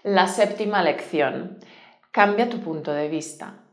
La 0.03 0.27
séptima 0.29 0.83
lección. 0.83 1.59
Cambia 2.11 2.49
tu 2.49 2.59
punto 2.61 2.91
de 2.91 3.11
vista. 3.11 3.65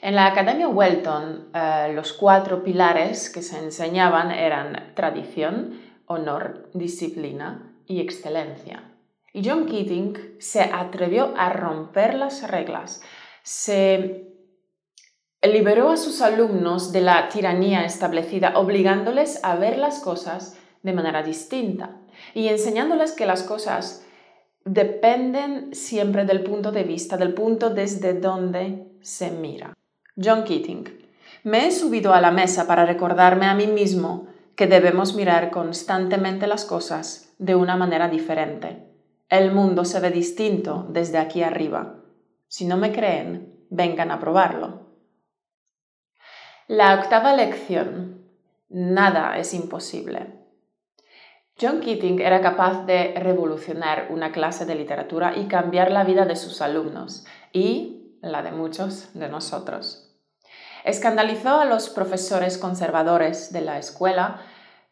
En 0.00 0.14
la 0.14 0.24
Academia 0.24 0.68
Welton, 0.68 1.50
eh, 1.52 1.92
los 1.94 2.14
cuatro 2.14 2.64
pilares 2.64 3.28
que 3.28 3.42
se 3.42 3.58
enseñaban 3.58 4.30
eran 4.30 4.94
tradición, 4.94 5.82
honor, 6.06 6.70
disciplina 6.72 7.74
y 7.86 8.00
excelencia. 8.00 8.90
Y 9.34 9.46
John 9.46 9.66
Keating 9.66 10.36
se 10.38 10.62
atrevió 10.62 11.34
a 11.36 11.50
romper 11.50 12.14
las 12.14 12.48
reglas, 12.50 13.02
se 13.42 14.32
liberó 15.42 15.90
a 15.90 15.98
sus 15.98 16.22
alumnos 16.22 16.90
de 16.90 17.02
la 17.02 17.28
tiranía 17.28 17.84
establecida, 17.84 18.54
obligándoles 18.56 19.44
a 19.44 19.56
ver 19.56 19.76
las 19.76 20.00
cosas 20.00 20.58
de 20.82 20.94
manera 20.94 21.22
distinta 21.22 22.00
y 22.32 22.48
enseñándoles 22.48 23.12
que 23.12 23.26
las 23.26 23.42
cosas 23.42 24.04
dependen 24.64 25.74
siempre 25.74 26.24
del 26.24 26.42
punto 26.42 26.72
de 26.72 26.84
vista, 26.84 27.16
del 27.16 27.34
punto 27.34 27.70
desde 27.70 28.14
donde 28.14 28.96
se 29.02 29.30
mira. 29.30 29.74
John 30.16 30.44
Keating. 30.44 31.04
Me 31.42 31.66
he 31.66 31.72
subido 31.72 32.14
a 32.14 32.20
la 32.20 32.30
mesa 32.30 32.66
para 32.66 32.86
recordarme 32.86 33.46
a 33.46 33.54
mí 33.54 33.66
mismo 33.66 34.28
que 34.56 34.66
debemos 34.66 35.14
mirar 35.14 35.50
constantemente 35.50 36.46
las 36.46 36.64
cosas 36.64 37.34
de 37.38 37.54
una 37.54 37.76
manera 37.76 38.08
diferente. 38.08 38.88
El 39.28 39.52
mundo 39.52 39.84
se 39.84 40.00
ve 40.00 40.10
distinto 40.10 40.86
desde 40.88 41.18
aquí 41.18 41.42
arriba. 41.42 41.96
Si 42.46 42.64
no 42.64 42.76
me 42.76 42.92
creen, 42.92 43.66
vengan 43.68 44.10
a 44.10 44.20
probarlo. 44.20 44.84
La 46.68 46.94
octava 46.94 47.34
lección. 47.34 48.22
Nada 48.68 49.36
es 49.38 49.52
imposible. 49.52 50.43
John 51.60 51.80
Keating 51.80 52.20
era 52.20 52.40
capaz 52.40 52.84
de 52.84 53.14
revolucionar 53.14 54.08
una 54.10 54.32
clase 54.32 54.66
de 54.66 54.74
literatura 54.74 55.36
y 55.36 55.46
cambiar 55.46 55.92
la 55.92 56.02
vida 56.02 56.26
de 56.26 56.34
sus 56.34 56.60
alumnos 56.60 57.24
y 57.52 58.16
la 58.22 58.42
de 58.42 58.50
muchos 58.50 59.10
de 59.14 59.28
nosotros. 59.28 60.10
Escandalizó 60.84 61.60
a 61.60 61.64
los 61.64 61.90
profesores 61.90 62.58
conservadores 62.58 63.52
de 63.52 63.60
la 63.60 63.78
escuela, 63.78 64.40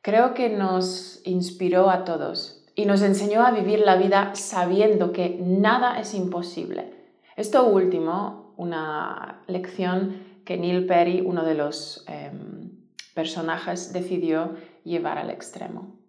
creo 0.03 0.35
que 0.35 0.51
nos 0.51 1.21
inspiró 1.25 1.91
a 1.91 2.05
todos 2.05 2.65
y 2.77 2.87
nos 2.87 3.03
enseñó 3.03 3.45
a 3.45 3.51
vivir 3.51 3.81
la 3.81 3.97
vida 3.97 4.31
sabiendo 4.35 5.13
que 5.13 5.37
nada 5.41 5.99
es 5.99 6.15
imposible. 6.15 6.95
Esto 7.35 7.67
último, 7.67 8.55
una 8.57 9.43
lección 9.49 10.43
que 10.45 10.59
Neil 10.59 10.87
Perry, 10.87 11.23
uno 11.23 11.45
de 11.45 11.55
los 11.55 12.05
em, 12.07 12.71
personajes, 13.15 13.93
decidió 13.93 14.55
llevar 14.85 15.19
al 15.19 15.31
extremo. 15.31 16.02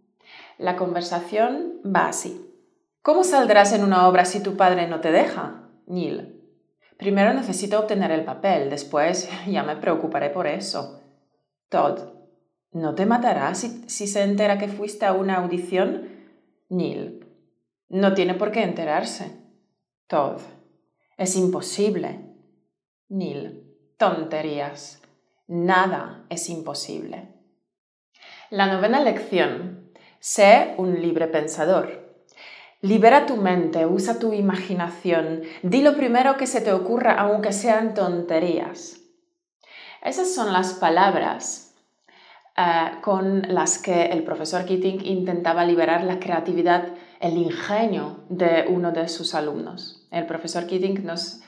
La 0.57 0.75
conversación 0.75 1.81
va 1.83 2.07
así. 2.07 2.50
¿Cómo 3.01 3.24
saldrás 3.24 3.74
en 3.74 3.83
una 3.83 4.07
obra 4.07 4.25
si 4.25 4.41
tu 4.41 4.55
padre 4.55 4.88
no 4.88 5.01
te 5.01 5.12
deja? 5.12 5.69
Neil. 5.88 6.41
Primero 6.98 7.33
necesito 7.33 7.79
obtener 7.79 8.12
el 8.12 8.24
papel, 8.24 8.69
después 8.69 9.29
ya 9.48 9.63
me 9.63 9.75
preocuparé 9.75 10.29
por 10.29 10.48
eso. 10.48 11.01
Todd. 11.69 12.00
¿No 12.72 12.95
te 12.95 13.05
matará 13.05 13.53
si, 13.55 13.83
si 13.89 14.07
se 14.07 14.24
entera 14.24 14.57
que 14.57 14.67
fuiste 14.67 15.05
a 15.05 15.13
una 15.13 15.38
audición? 15.38 16.07
Neil. 16.69 17.27
No 17.89 18.13
tiene 18.13 18.36
por 18.36 18.51
qué 18.51 18.63
enterarse. 18.63 19.38
Todd. 20.07 20.39
Es 21.17 21.36
imposible. 21.36 22.19
Neil. 23.10 23.75
Tonterías. 23.98 25.01
Nada 25.48 26.25
es 26.29 26.50
imposible. 26.50 27.33
La 28.50 28.67
novena 28.67 29.01
lección 29.01 29.82
Sé 30.25 30.74
un 30.77 31.01
libre 31.01 31.27
pensador. 31.27 32.15
Libera 32.80 33.25
tu 33.25 33.36
mente, 33.36 33.86
usa 33.86 34.20
tu 34.20 34.32
imaginación, 34.32 35.42
di 35.63 35.82
lo 35.82 35.98
primero 35.98 36.38
que 36.38 36.48
se 36.48 36.62
te 36.62 36.72
ocurra 36.72 37.20
aunque 37.20 37.51
sean 37.51 37.94
tonterías. 37.94 39.01
Esas 40.01 40.34
son 40.34 40.53
las 40.53 40.75
palabras 40.75 41.75
eh, 42.56 42.92
con 43.01 43.53
las 43.53 43.80
que 43.80 44.06
el 44.06 44.24
profesor 44.24 44.63
Keating 44.63 45.06
intentaba 45.06 45.65
liberar 45.65 46.06
la 46.06 46.22
creatividad, 46.22 46.88
el 47.20 47.36
ingenio 47.36 48.24
de 48.30 48.63
uno 48.70 48.94
de 48.94 49.10
sus 49.10 49.36
alumnos. 49.36 50.08
El 50.10 50.25
profesor 50.25 50.68
Keating 50.68 51.06
nos 51.06 51.42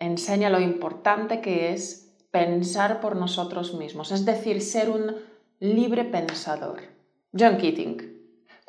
enseña 0.00 0.48
lo 0.48 0.58
importante 0.58 1.42
que 1.42 1.74
es 1.74 2.14
pensar 2.30 3.02
por 3.02 3.14
nosotros 3.14 3.74
mismos, 3.74 4.10
es 4.10 4.24
decir, 4.24 4.62
ser 4.62 4.88
un 4.88 5.16
libre 5.60 6.04
pensador. 6.04 6.80
John 7.38 7.56
Keating, 7.56 8.11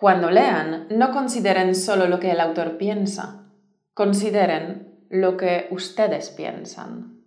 cuando 0.04 0.30
lean, 0.30 0.88
no 0.90 1.12
consideren 1.12 1.74
solo 1.76 2.10
lo 2.10 2.20
que 2.20 2.32
el 2.32 2.42
autor 2.42 2.76
piensa, 2.76 3.46
consideren 3.94 5.06
lo 5.10 5.38
que 5.38 5.70
ustedes 5.72 6.30
piensan. 6.30 7.24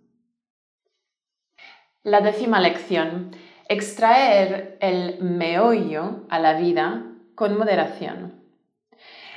La 2.03 2.21
décima 2.21 2.59
lección. 2.59 3.31
Extraer 3.67 4.77
el 4.79 5.23
meollo 5.23 6.27
a 6.29 6.37
la 6.37 6.53
vida 6.53 7.03
con 7.33 7.57
moderación. 7.57 8.43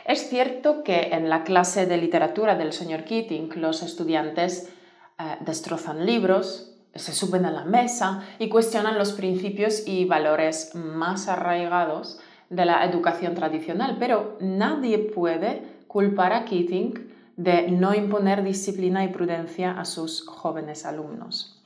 Es 0.05 0.29
cierto 0.29 0.85
que 0.85 1.09
en 1.13 1.31
la 1.31 1.43
clase 1.43 1.87
de 1.87 1.97
literatura 1.97 2.57
del 2.57 2.75
señor 2.75 3.05
Keating 3.05 3.59
los 3.59 3.83
estudiantes 3.83 4.71
eh, 5.19 5.39
destrozan 5.41 6.05
libros, 6.05 6.77
se 6.95 7.13
suben 7.13 7.47
a 7.47 7.51
la 7.51 7.65
mesa 7.65 8.23
y 8.39 8.51
cuestionan 8.51 8.99
los 8.99 9.13
principios 9.13 9.87
y 9.87 10.05
valores 10.05 10.75
más 10.75 11.27
arraigados 11.27 12.21
de 12.51 12.65
la 12.65 12.85
educación 12.85 13.35
tradicional, 13.35 13.97
pero 13.99 14.37
nadie 14.41 14.99
puede 14.99 15.63
culpar 15.87 16.33
a 16.33 16.45
Keating 16.45 17.11
de 17.37 17.71
no 17.71 17.95
imponer 17.95 18.43
disciplina 18.43 19.05
y 19.05 19.09
prudencia 19.09 19.81
a 19.81 19.85
sus 19.85 20.27
jóvenes 20.27 20.85
alumnos. 20.85 21.63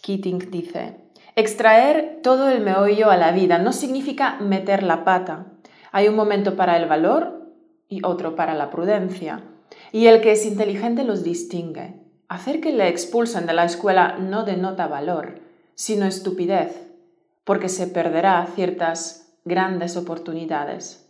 Keating 0.00 0.50
dice, 0.50 0.96
extraer 1.36 2.20
todo 2.22 2.48
el 2.48 2.62
meollo 2.62 3.10
a 3.10 3.16
la 3.16 3.32
vida 3.32 3.58
no 3.58 3.72
significa 3.72 4.38
meter 4.40 4.82
la 4.82 5.04
pata. 5.04 5.46
Hay 5.90 6.08
un 6.08 6.16
momento 6.16 6.56
para 6.56 6.76
el 6.76 6.88
valor 6.88 7.52
y 7.88 8.04
otro 8.04 8.34
para 8.36 8.54
la 8.54 8.70
prudencia. 8.70 9.42
Y 9.90 10.06
el 10.06 10.20
que 10.20 10.32
es 10.32 10.46
inteligente 10.46 11.04
los 11.04 11.22
distingue. 11.24 12.00
Hacer 12.28 12.60
que 12.60 12.72
le 12.72 12.88
expulsen 12.88 13.46
de 13.46 13.52
la 13.52 13.64
escuela 13.64 14.16
no 14.18 14.44
denota 14.44 14.86
valor, 14.86 15.40
sino 15.74 16.06
estupidez, 16.06 16.88
porque 17.44 17.68
se 17.68 17.86
perderá 17.86 18.46
ciertas 18.54 19.21
grandes 19.44 19.96
oportunidades. 19.96 21.08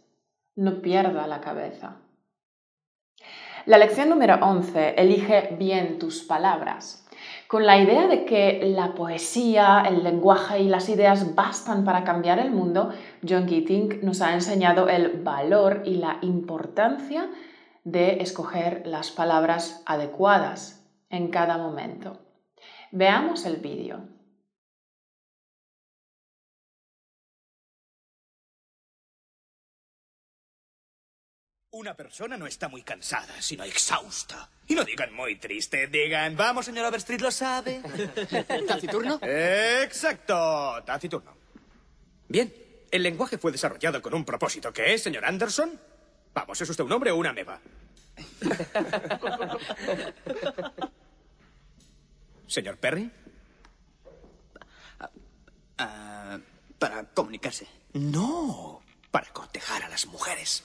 No 0.57 0.81
pierda 0.83 1.27
la 1.27 1.41
cabeza. 1.41 1.97
La 3.67 3.79
lección 3.79 4.09
número 4.09 4.35
11. 4.43 4.95
Elige 4.97 5.55
bien 5.59 5.99
tus 5.99 6.23
palabras. 6.23 7.07
Con 7.47 7.67
la 7.67 7.79
idea 7.79 8.09
de 8.09 8.25
que 8.25 8.61
la 8.75 8.95
poesía, 8.95 9.85
el 9.87 10.03
lenguaje 10.03 10.61
y 10.61 10.69
las 10.69 10.89
ideas 10.89 11.35
bastan 11.35 11.85
para 11.85 12.03
cambiar 12.03 12.39
el 12.39 12.51
mundo, 12.51 12.91
John 13.27 13.47
Keating 13.47 14.01
nos 14.03 14.21
ha 14.23 14.35
enseñado 14.35 14.89
el 14.89 15.23
valor 15.23 15.83
y 15.85 15.97
la 15.97 16.19
importancia 16.23 17.29
de 17.85 18.23
escoger 18.23 18.83
las 18.87 19.11
palabras 19.11 19.83
adecuadas 19.87 20.85
en 21.11 21.29
cada 21.29 21.59
momento. 21.59 22.19
Veamos 22.91 23.47
el 23.47 23.57
vídeo. 23.57 24.01
Una 31.75 31.95
persona 31.95 32.37
no 32.37 32.47
está 32.47 32.69
muy 32.69 32.83
cansada, 32.83 33.41
sino 33.41 33.65
exhausta. 33.65 34.51
Y 34.69 34.75
no 34.75 34.85
digan 34.85 35.11
muy 35.15 35.37
triste, 35.37 35.87
digan, 35.87 36.37
vamos, 36.37 36.67
señor 36.67 36.85
Overstreet, 36.85 37.23
lo 37.23 37.31
sabe. 37.31 37.81
¿Taciturno? 38.69 39.19
Exacto, 39.23 40.83
taciturno. 40.85 41.35
Bien, 42.29 42.53
el 42.91 43.03
lenguaje 43.03 43.39
fue 43.39 43.53
desarrollado 43.53 44.03
con 44.03 44.13
un 44.13 44.23
propósito. 44.23 44.71
¿Qué 44.71 44.93
es, 44.93 45.03
señor 45.03 45.25
Anderson? 45.25 45.81
Vamos, 46.35 46.61
¿es 46.61 46.69
usted 46.69 46.85
un 46.85 46.93
hombre 46.93 47.11
o 47.11 47.17
una 47.17 47.33
meba? 47.33 47.59
señor 52.49 52.77
Perry. 52.77 53.11
Ah, 55.79 56.39
para 56.79 57.05
comunicarse. 57.05 57.67
No, 57.95 58.83
para 59.11 59.33
cortejar 59.33 59.85
a 59.85 59.89
las 59.89 60.05
mujeres. 60.05 60.65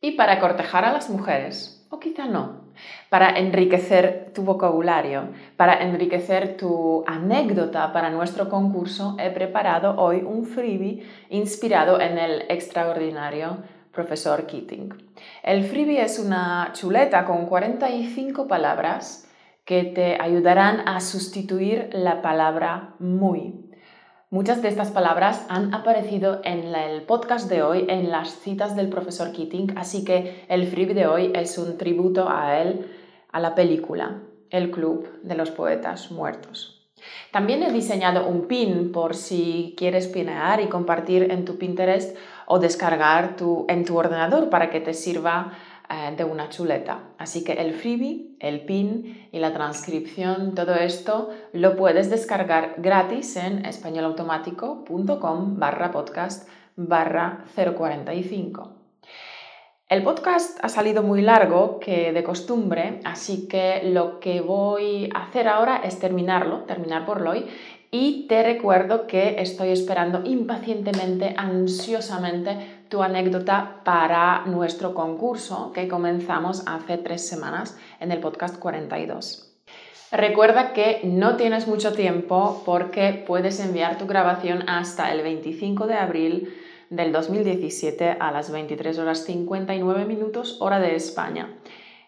Y 0.00 0.12
para 0.12 0.38
cortejar 0.38 0.84
a 0.84 0.92
las 0.92 1.08
mujeres, 1.08 1.86
o 1.90 1.98
quizá 1.98 2.26
no, 2.26 2.64
para 3.08 3.38
enriquecer 3.38 4.32
tu 4.34 4.42
vocabulario, 4.42 5.30
para 5.56 5.82
enriquecer 5.82 6.58
tu 6.58 7.04
anécdota 7.06 7.90
para 7.92 8.10
nuestro 8.10 8.50
concurso, 8.50 9.16
he 9.18 9.30
preparado 9.30 9.96
hoy 9.96 10.18
un 10.18 10.44
freebie 10.44 11.06
inspirado 11.30 12.00
en 12.00 12.18
el 12.18 12.42
extraordinario 12.50 13.62
profesor 13.92 14.46
Keating. 14.46 14.92
El 15.42 15.64
freebie 15.64 16.02
es 16.02 16.18
una 16.18 16.70
chuleta 16.74 17.24
con 17.24 17.46
45 17.46 18.46
palabras 18.46 19.30
que 19.64 19.84
te 19.84 20.20
ayudarán 20.20 20.86
a 20.86 21.00
sustituir 21.00 21.88
la 21.92 22.20
palabra 22.20 22.94
muy 22.98 23.63
Muchas 24.34 24.62
de 24.62 24.68
estas 24.68 24.90
palabras 24.90 25.46
han 25.48 25.72
aparecido 25.72 26.40
en 26.42 26.74
el 26.74 27.02
podcast 27.02 27.48
de 27.48 27.62
hoy, 27.62 27.86
en 27.88 28.10
las 28.10 28.30
citas 28.40 28.74
del 28.74 28.88
profesor 28.88 29.30
Keating, 29.30 29.78
así 29.78 30.04
que 30.04 30.44
el 30.48 30.66
freebie 30.66 30.92
de 30.92 31.06
hoy 31.06 31.30
es 31.36 31.56
un 31.56 31.78
tributo 31.78 32.28
a 32.28 32.58
él, 32.60 32.84
a 33.30 33.38
la 33.38 33.54
película, 33.54 34.22
El 34.50 34.72
Club 34.72 35.08
de 35.22 35.36
los 35.36 35.52
Poetas 35.52 36.10
Muertos. 36.10 36.84
También 37.30 37.62
he 37.62 37.70
diseñado 37.70 38.26
un 38.26 38.48
pin 38.48 38.90
por 38.90 39.14
si 39.14 39.72
quieres 39.76 40.08
pinear 40.08 40.60
y 40.60 40.66
compartir 40.66 41.30
en 41.30 41.44
tu 41.44 41.56
Pinterest 41.56 42.16
o 42.46 42.58
descargar 42.58 43.36
en 43.68 43.84
tu 43.84 43.96
ordenador 43.96 44.50
para 44.50 44.68
que 44.68 44.80
te 44.80 44.94
sirva 44.94 45.52
eh, 45.94 46.14
de 46.16 46.24
una 46.24 46.48
chuleta. 46.48 47.10
Así 47.18 47.44
que 47.44 47.52
el 47.52 47.72
freebie, 47.72 48.34
el 48.40 48.64
pin 48.64 49.28
y 49.30 49.38
la 49.38 49.52
transcripción, 49.52 50.56
todo 50.56 50.74
esto 50.74 51.30
lo 51.52 51.76
puedes 51.76 52.10
descargar 52.10 52.74
gratis 52.78 53.36
en 53.36 53.64
españolautomático.com 53.64 55.58
barra 55.60 55.92
podcast 55.92 56.48
barra 56.74 57.44
045. 57.54 58.72
El 59.88 60.02
podcast 60.02 60.58
ha 60.62 60.68
salido 60.68 61.04
muy 61.04 61.22
largo 61.22 61.78
que 61.78 62.12
de 62.12 62.24
costumbre, 62.24 62.98
así 63.04 63.46
que 63.46 63.82
lo 63.84 64.18
que 64.18 64.40
voy 64.40 65.10
a 65.14 65.26
hacer 65.26 65.46
ahora 65.46 65.76
es 65.84 66.00
terminarlo, 66.00 66.64
terminar 66.64 67.06
por 67.06 67.22
hoy, 67.22 67.46
y 67.92 68.26
te 68.26 68.42
recuerdo 68.42 69.06
que 69.06 69.40
estoy 69.40 69.68
esperando 69.68 70.22
impacientemente, 70.24 71.34
ansiosamente 71.36 72.73
tu 72.94 73.02
anécdota 73.02 73.80
para 73.82 74.44
nuestro 74.46 74.94
concurso 74.94 75.72
que 75.72 75.88
comenzamos 75.88 76.62
hace 76.64 76.96
tres 76.96 77.26
semanas 77.26 77.76
en 77.98 78.12
el 78.12 78.20
podcast 78.20 78.56
42. 78.60 79.52
Recuerda 80.12 80.72
que 80.72 81.00
no 81.02 81.34
tienes 81.34 81.66
mucho 81.66 81.92
tiempo 81.92 82.62
porque 82.64 83.24
puedes 83.26 83.58
enviar 83.58 83.98
tu 83.98 84.06
grabación 84.06 84.68
hasta 84.68 85.10
el 85.10 85.22
25 85.22 85.88
de 85.88 85.94
abril 85.94 86.54
del 86.88 87.10
2017 87.10 88.16
a 88.20 88.30
las 88.30 88.52
23 88.52 88.96
horas 89.00 89.24
59 89.24 90.04
minutos 90.04 90.58
hora 90.60 90.78
de 90.78 90.94
España. 90.94 91.52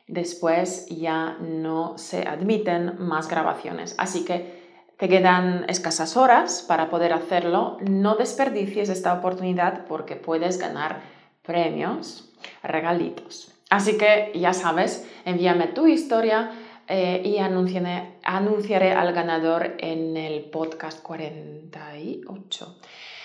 Después 0.06 0.86
ya 0.86 1.36
no 1.40 1.98
se 1.98 2.28
admiten 2.28 2.94
más 3.00 3.26
grabaciones, 3.26 3.96
así 3.98 4.24
que 4.24 4.65
te 4.96 5.08
quedan 5.08 5.64
escasas 5.68 6.16
horas 6.16 6.64
para 6.66 6.88
poder 6.88 7.12
hacerlo. 7.12 7.76
No 7.80 8.16
desperdicies 8.16 8.88
esta 8.88 9.12
oportunidad 9.12 9.86
porque 9.86 10.16
puedes 10.16 10.58
ganar 10.58 11.00
premios, 11.42 12.30
regalitos. 12.62 13.52
Así 13.68 13.98
que 13.98 14.32
ya 14.34 14.52
sabes, 14.52 15.08
envíame 15.24 15.66
tu 15.68 15.86
historia 15.86 16.52
eh, 16.88 17.20
y 17.24 17.38
anunciaré, 17.38 18.92
al 18.92 19.12
ganador 19.12 19.74
en 19.78 20.16
el 20.16 20.44
podcast 20.44 21.02
48. 21.02 22.76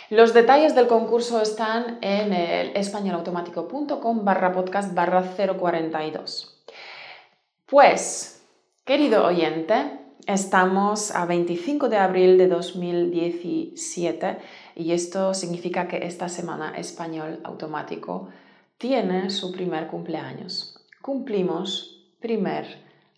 Los 0.10 0.34
detalles 0.34 0.76
del 0.76 0.88
concurso 0.88 1.42
están 1.42 2.00
en 2.02 2.34
el 2.34 2.76
españolautomático.com 2.76 4.26
barra 4.26 4.52
podcast 4.52 4.94
barra 4.94 5.24
042. 5.24 6.64
Pues, 7.68 8.44
querido 8.84 9.26
oyente, 9.26 10.01
Estamos 10.28 11.16
a 11.16 11.26
25 11.26 11.90
de 11.90 11.98
abril 11.98 12.38
de 12.38 12.48
2017 12.48 14.38
y 14.76 14.92
esto 14.92 15.34
significa 15.34 15.88
que 15.88 16.06
esta 16.06 16.30
semana 16.30 16.74
Español 16.78 17.40
Automático 17.44 18.30
tiene 18.78 19.32
su 19.32 19.52
primer 19.52 19.88
cumpleaños. 19.88 20.80
Cumplimos 21.02 22.06
primer 22.20 22.68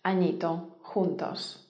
añito 0.02 0.78
juntos. 0.82 1.60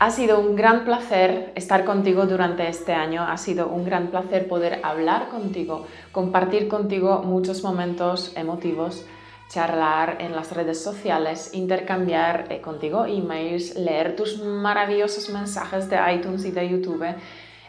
Ha 0.00 0.10
sido 0.10 0.40
un 0.40 0.56
gran 0.56 0.84
placer 0.84 1.52
estar 1.54 1.84
contigo 1.84 2.26
durante 2.26 2.68
este 2.68 2.94
año, 2.94 3.22
ha 3.22 3.36
sido 3.36 3.68
un 3.68 3.84
gran 3.84 4.08
placer 4.08 4.48
poder 4.48 4.80
hablar 4.84 5.28
contigo, 5.28 5.86
compartir 6.12 6.68
contigo 6.68 7.22
muchos 7.24 7.64
momentos 7.64 8.32
emotivos 8.36 9.04
charlar 9.48 10.18
en 10.20 10.36
las 10.36 10.52
redes 10.52 10.82
sociales, 10.82 11.50
intercambiar 11.54 12.46
eh, 12.50 12.60
contigo 12.60 13.06
emails, 13.06 13.76
leer 13.76 14.14
tus 14.14 14.42
maravillosos 14.42 15.30
mensajes 15.30 15.88
de 15.88 15.98
iTunes 16.14 16.44
y 16.44 16.50
de 16.50 16.68
YouTube. 16.68 17.06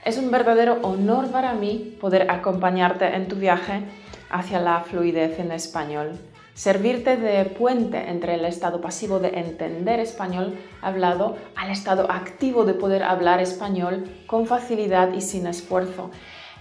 Es 0.04 0.18
un 0.18 0.30
verdadero 0.30 0.80
honor 0.82 1.30
para 1.32 1.54
mí 1.54 1.98
poder 2.00 2.30
acompañarte 2.30 3.06
en 3.16 3.28
tu 3.28 3.38
viaje 3.38 3.84
hacia 4.30 4.60
la 4.60 4.82
fluidez 4.82 5.40
en 5.40 5.52
español, 5.52 6.18
servirte 6.54 7.18
de 7.18 7.46
puente 7.46 8.10
entre 8.10 8.36
el 8.36 8.46
estado 8.46 8.82
pasivo 8.82 9.20
de 9.20 9.40
entender 9.40 10.00
español 10.00 10.58
hablado 10.82 11.38
al 11.56 11.72
estado 11.72 12.12
activo 12.12 12.66
de 12.66 12.74
poder 12.74 13.04
hablar 13.04 13.40
español 13.40 14.10
con 14.28 14.46
facilidad 14.46 15.14
y 15.14 15.22
sin 15.22 15.48
esfuerzo. 15.48 16.12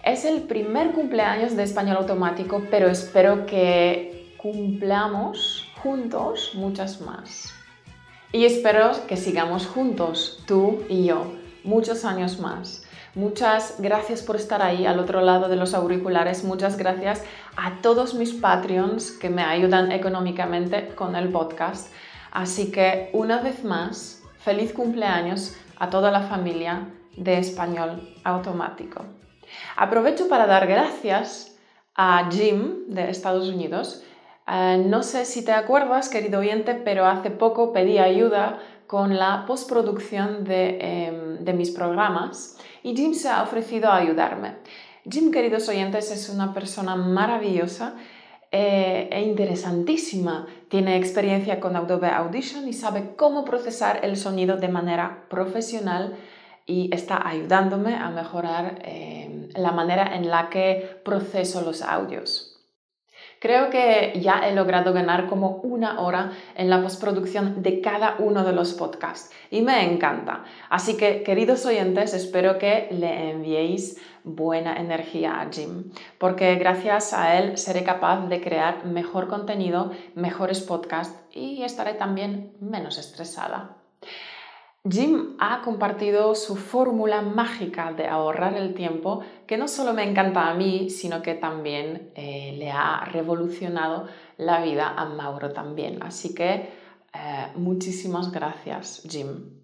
Es 0.04 0.24
el 0.24 0.42
primer 0.42 0.92
cumpleaños 0.92 1.56
de 1.56 1.64
español 1.64 1.98
automático, 1.98 2.62
pero 2.70 2.88
espero 2.88 3.44
que 3.46 4.17
cumplamos 4.38 5.68
juntos 5.82 6.52
muchas 6.54 7.00
más. 7.00 7.52
Y 8.32 8.44
espero 8.44 8.92
que 9.06 9.16
sigamos 9.16 9.66
juntos, 9.66 10.42
tú 10.46 10.84
y 10.88 11.06
yo, 11.06 11.32
muchos 11.64 12.04
años 12.04 12.40
más. 12.40 12.84
Muchas 13.14 13.76
gracias 13.78 14.22
por 14.22 14.36
estar 14.36 14.62
ahí 14.62 14.86
al 14.86 15.00
otro 15.00 15.20
lado 15.22 15.48
de 15.48 15.56
los 15.56 15.74
auriculares. 15.74 16.44
Muchas 16.44 16.76
gracias 16.76 17.24
a 17.56 17.80
todos 17.82 18.14
mis 18.14 18.32
Patreons 18.32 19.10
que 19.12 19.28
me 19.28 19.42
ayudan 19.42 19.90
económicamente 19.92 20.94
con 20.94 21.16
el 21.16 21.30
podcast. 21.30 21.92
Así 22.30 22.70
que 22.70 23.10
una 23.12 23.40
vez 23.40 23.64
más, 23.64 24.22
feliz 24.38 24.72
cumpleaños 24.72 25.56
a 25.78 25.90
toda 25.90 26.10
la 26.10 26.20
familia 26.20 26.88
de 27.16 27.38
Español 27.38 28.14
Automático. 28.22 29.04
Aprovecho 29.76 30.28
para 30.28 30.46
dar 30.46 30.66
gracias 30.66 31.56
a 31.96 32.28
Jim 32.30 32.86
de 32.88 33.10
Estados 33.10 33.48
Unidos. 33.48 34.04
Eh, 34.48 34.82
no 34.86 35.02
sé 35.02 35.24
si 35.24 35.44
te 35.44 35.52
acuerdas, 35.52 36.08
querido 36.08 36.40
oyente, 36.40 36.74
pero 36.74 37.06
hace 37.06 37.30
poco 37.30 37.72
pedí 37.72 37.98
ayuda 37.98 38.58
con 38.86 39.18
la 39.18 39.44
postproducción 39.46 40.44
de, 40.44 40.78
em, 40.80 41.44
de 41.44 41.52
mis 41.52 41.70
programas 41.70 42.56
y 42.82 42.96
Jim 42.96 43.12
se 43.12 43.28
ha 43.28 43.42
ofrecido 43.42 43.90
a 43.90 43.96
ayudarme. 43.96 44.56
Jim, 45.08 45.30
queridos 45.30 45.68
oyentes, 45.68 46.10
es 46.10 46.28
una 46.30 46.54
persona 46.54 46.96
maravillosa 46.96 47.94
eh, 48.50 49.10
e 49.12 49.22
interesantísima. 49.22 50.46
Tiene 50.68 50.96
experiencia 50.96 51.60
con 51.60 51.76
Adobe 51.76 52.08
Audition 52.08 52.66
y 52.66 52.72
sabe 52.72 53.14
cómo 53.16 53.44
procesar 53.44 54.00
el 54.02 54.16
sonido 54.16 54.56
de 54.56 54.68
manera 54.68 55.26
profesional 55.28 56.16
y 56.64 56.88
está 56.94 57.28
ayudándome 57.28 57.94
a 57.94 58.08
mejorar 58.08 58.80
em, 58.84 59.48
la 59.54 59.72
manera 59.72 60.16
en 60.16 60.30
la 60.30 60.48
que 60.48 61.00
proceso 61.04 61.60
los 61.60 61.82
audios. 61.82 62.57
Creo 63.40 63.70
que 63.70 64.18
ya 64.20 64.48
he 64.48 64.54
logrado 64.54 64.92
ganar 64.92 65.26
como 65.28 65.60
una 65.62 66.00
hora 66.00 66.32
en 66.56 66.68
la 66.68 66.82
postproducción 66.82 67.62
de 67.62 67.80
cada 67.80 68.16
uno 68.18 68.44
de 68.44 68.52
los 68.52 68.74
podcasts 68.74 69.30
y 69.50 69.62
me 69.62 69.84
encanta. 69.84 70.44
Así 70.70 70.96
que, 70.96 71.22
queridos 71.22 71.64
oyentes, 71.64 72.14
espero 72.14 72.58
que 72.58 72.88
le 72.90 73.30
enviéis 73.30 74.00
buena 74.24 74.76
energía 74.76 75.40
a 75.40 75.50
Jim, 75.50 75.92
porque 76.18 76.56
gracias 76.56 77.12
a 77.12 77.38
él 77.38 77.56
seré 77.56 77.84
capaz 77.84 78.26
de 78.28 78.40
crear 78.40 78.84
mejor 78.84 79.28
contenido, 79.28 79.92
mejores 80.14 80.60
podcasts 80.60 81.18
y 81.32 81.62
estaré 81.62 81.94
también 81.94 82.52
menos 82.60 82.98
estresada. 82.98 83.77
Jim 84.90 85.36
ha 85.38 85.60
compartido 85.62 86.34
su 86.34 86.56
fórmula 86.56 87.22
mágica 87.22 87.92
de 87.92 88.06
ahorrar 88.06 88.54
el 88.54 88.74
tiempo, 88.74 89.22
que 89.46 89.56
no 89.56 89.68
solo 89.68 89.92
me 89.92 90.08
encanta 90.08 90.48
a 90.48 90.54
mí, 90.54 90.90
sino 90.90 91.22
que 91.22 91.34
también 91.34 92.12
eh, 92.14 92.54
le 92.56 92.70
ha 92.70 93.04
revolucionado 93.04 94.08
la 94.36 94.62
vida 94.62 94.94
a 94.96 95.04
Mauro 95.06 95.52
también. 95.52 96.02
Así 96.02 96.34
que 96.34 96.70
eh, 97.12 97.48
muchísimas 97.56 98.30
gracias, 98.32 99.02
Jim. 99.08 99.62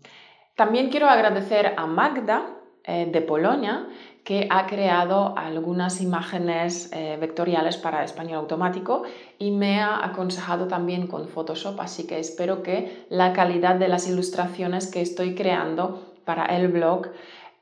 También 0.54 0.90
quiero 0.90 1.08
agradecer 1.08 1.74
a 1.76 1.87
Magda 1.87 2.56
eh, 2.84 3.08
de 3.10 3.20
Polonia, 3.22 3.88
que 4.24 4.48
ha 4.50 4.66
creado 4.66 5.34
algunas 5.37 6.00
imágenes 6.00 6.90
eh, 6.92 7.18
vectoriales 7.20 7.76
para 7.76 8.02
español 8.02 8.38
automático 8.38 9.02
y 9.38 9.50
me 9.50 9.80
ha 9.80 10.02
aconsejado 10.02 10.66
también 10.66 11.06
con 11.06 11.28
Photoshop, 11.28 11.78
así 11.80 12.06
que 12.06 12.18
espero 12.18 12.62
que 12.62 13.04
la 13.10 13.34
calidad 13.34 13.74
de 13.74 13.88
las 13.88 14.08
ilustraciones 14.08 14.90
que 14.90 15.02
estoy 15.02 15.34
creando 15.34 16.14
para 16.24 16.46
el 16.46 16.68
blog 16.68 17.08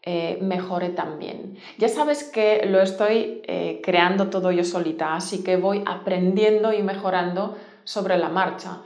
eh, 0.04 0.38
mejore 0.40 0.90
también. 0.90 1.58
Ya 1.78 1.88
sabes 1.88 2.24
que 2.24 2.64
lo 2.66 2.80
estoy 2.80 3.42
eh, 3.44 3.80
creando 3.84 4.30
todo 4.30 4.52
yo 4.52 4.64
solita, 4.64 5.16
así 5.16 5.42
que 5.42 5.56
voy 5.56 5.82
aprendiendo 5.84 6.72
y 6.72 6.82
mejorando 6.82 7.56
sobre 7.82 8.18
la 8.18 8.28
marcha. 8.28 8.78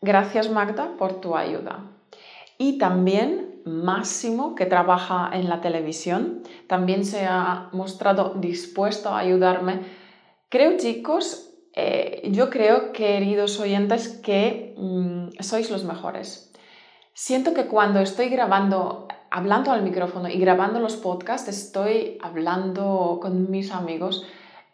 Gracias 0.00 0.50
Magda 0.50 0.92
por 0.96 1.20
tu 1.20 1.36
ayuda. 1.36 1.80
Y 2.58 2.78
también 2.78 3.47
Máximo, 3.68 4.54
que 4.54 4.66
trabaja 4.66 5.30
en 5.32 5.48
la 5.48 5.60
televisión, 5.60 6.42
también 6.66 7.04
se 7.04 7.26
ha 7.26 7.68
mostrado 7.72 8.34
dispuesto 8.36 9.10
a 9.10 9.18
ayudarme. 9.18 9.80
Creo, 10.48 10.76
chicos, 10.76 11.50
eh, 11.74 12.28
yo 12.32 12.50
creo, 12.50 12.92
queridos 12.92 13.60
oyentes, 13.60 14.08
que 14.08 14.74
mm, 14.76 15.40
sois 15.40 15.70
los 15.70 15.84
mejores. 15.84 16.52
Siento 17.12 17.52
que 17.52 17.66
cuando 17.66 18.00
estoy 18.00 18.28
grabando, 18.28 19.08
hablando 19.30 19.72
al 19.72 19.82
micrófono 19.82 20.28
y 20.28 20.38
grabando 20.38 20.80
los 20.80 20.96
podcasts, 20.96 21.48
estoy 21.48 22.18
hablando 22.22 23.18
con 23.20 23.50
mis 23.50 23.72
amigos 23.72 24.24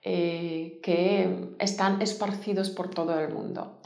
eh, 0.02 0.80
que 0.82 1.54
están 1.58 2.02
esparcidos 2.02 2.70
por 2.70 2.90
todo 2.90 3.18
el 3.18 3.32
mundo. 3.32 3.80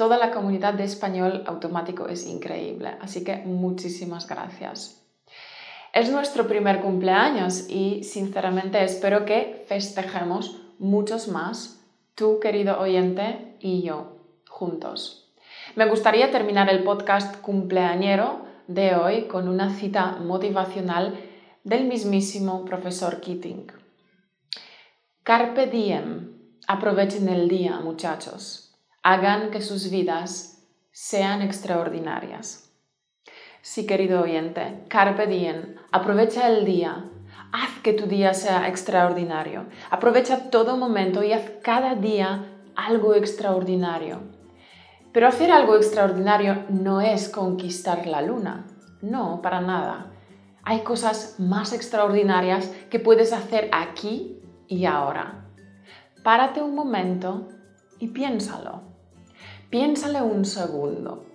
Toda 0.00 0.16
la 0.16 0.30
comunidad 0.30 0.72
de 0.72 0.84
español 0.84 1.44
automático 1.44 2.08
es 2.08 2.26
increíble, 2.26 2.96
así 3.02 3.22
que 3.22 3.36
muchísimas 3.44 4.26
gracias. 4.26 5.04
Es 5.92 6.10
nuestro 6.10 6.48
primer 6.48 6.80
cumpleaños 6.80 7.68
y 7.68 8.02
sinceramente 8.02 8.82
espero 8.82 9.26
que 9.26 9.62
festejemos 9.68 10.56
muchos 10.78 11.28
más, 11.28 11.84
tú 12.14 12.40
querido 12.40 12.80
oyente 12.80 13.58
y 13.60 13.82
yo, 13.82 14.16
juntos. 14.48 15.34
Me 15.76 15.84
gustaría 15.84 16.30
terminar 16.30 16.70
el 16.70 16.82
podcast 16.82 17.36
cumpleañero 17.42 18.46
de 18.68 18.94
hoy 18.94 19.24
con 19.24 19.50
una 19.50 19.68
cita 19.68 20.16
motivacional 20.16 21.20
del 21.62 21.84
mismísimo 21.84 22.64
profesor 22.64 23.20
Keating. 23.20 23.70
Carpe 25.24 25.66
diem, 25.66 26.38
aprovechen 26.66 27.28
el 27.28 27.50
día, 27.50 27.80
muchachos 27.80 28.69
hagan 29.02 29.50
que 29.50 29.62
sus 29.62 29.90
vidas 29.90 30.68
sean 30.92 31.40
extraordinarias. 31.40 32.70
Sí, 33.62 33.86
querido 33.86 34.22
oyente, 34.22 34.84
carpe 34.88 35.26
diem, 35.26 35.76
aprovecha 35.90 36.48
el 36.48 36.66
día, 36.66 37.06
haz 37.52 37.80
que 37.82 37.94
tu 37.94 38.06
día 38.06 38.34
sea 38.34 38.68
extraordinario, 38.68 39.66
aprovecha 39.90 40.50
todo 40.50 40.76
momento 40.76 41.22
y 41.22 41.32
haz 41.32 41.50
cada 41.62 41.94
día 41.94 42.44
algo 42.76 43.14
extraordinario. 43.14 44.20
Pero 45.12 45.28
hacer 45.28 45.50
algo 45.50 45.76
extraordinario 45.76 46.64
no 46.68 47.00
es 47.00 47.30
conquistar 47.30 48.06
la 48.06 48.20
luna, 48.20 48.66
no, 49.00 49.40
para 49.40 49.62
nada. 49.62 50.12
Hay 50.62 50.80
cosas 50.80 51.36
más 51.38 51.72
extraordinarias 51.72 52.70
que 52.90 52.98
puedes 52.98 53.32
hacer 53.32 53.70
aquí 53.72 54.42
y 54.68 54.84
ahora. 54.84 55.46
Párate 56.22 56.60
un 56.60 56.74
momento 56.74 57.48
y 57.98 58.08
piénsalo. 58.08 58.89
Piénsale 59.70 60.20
un 60.20 60.44
segundo. 60.44 61.26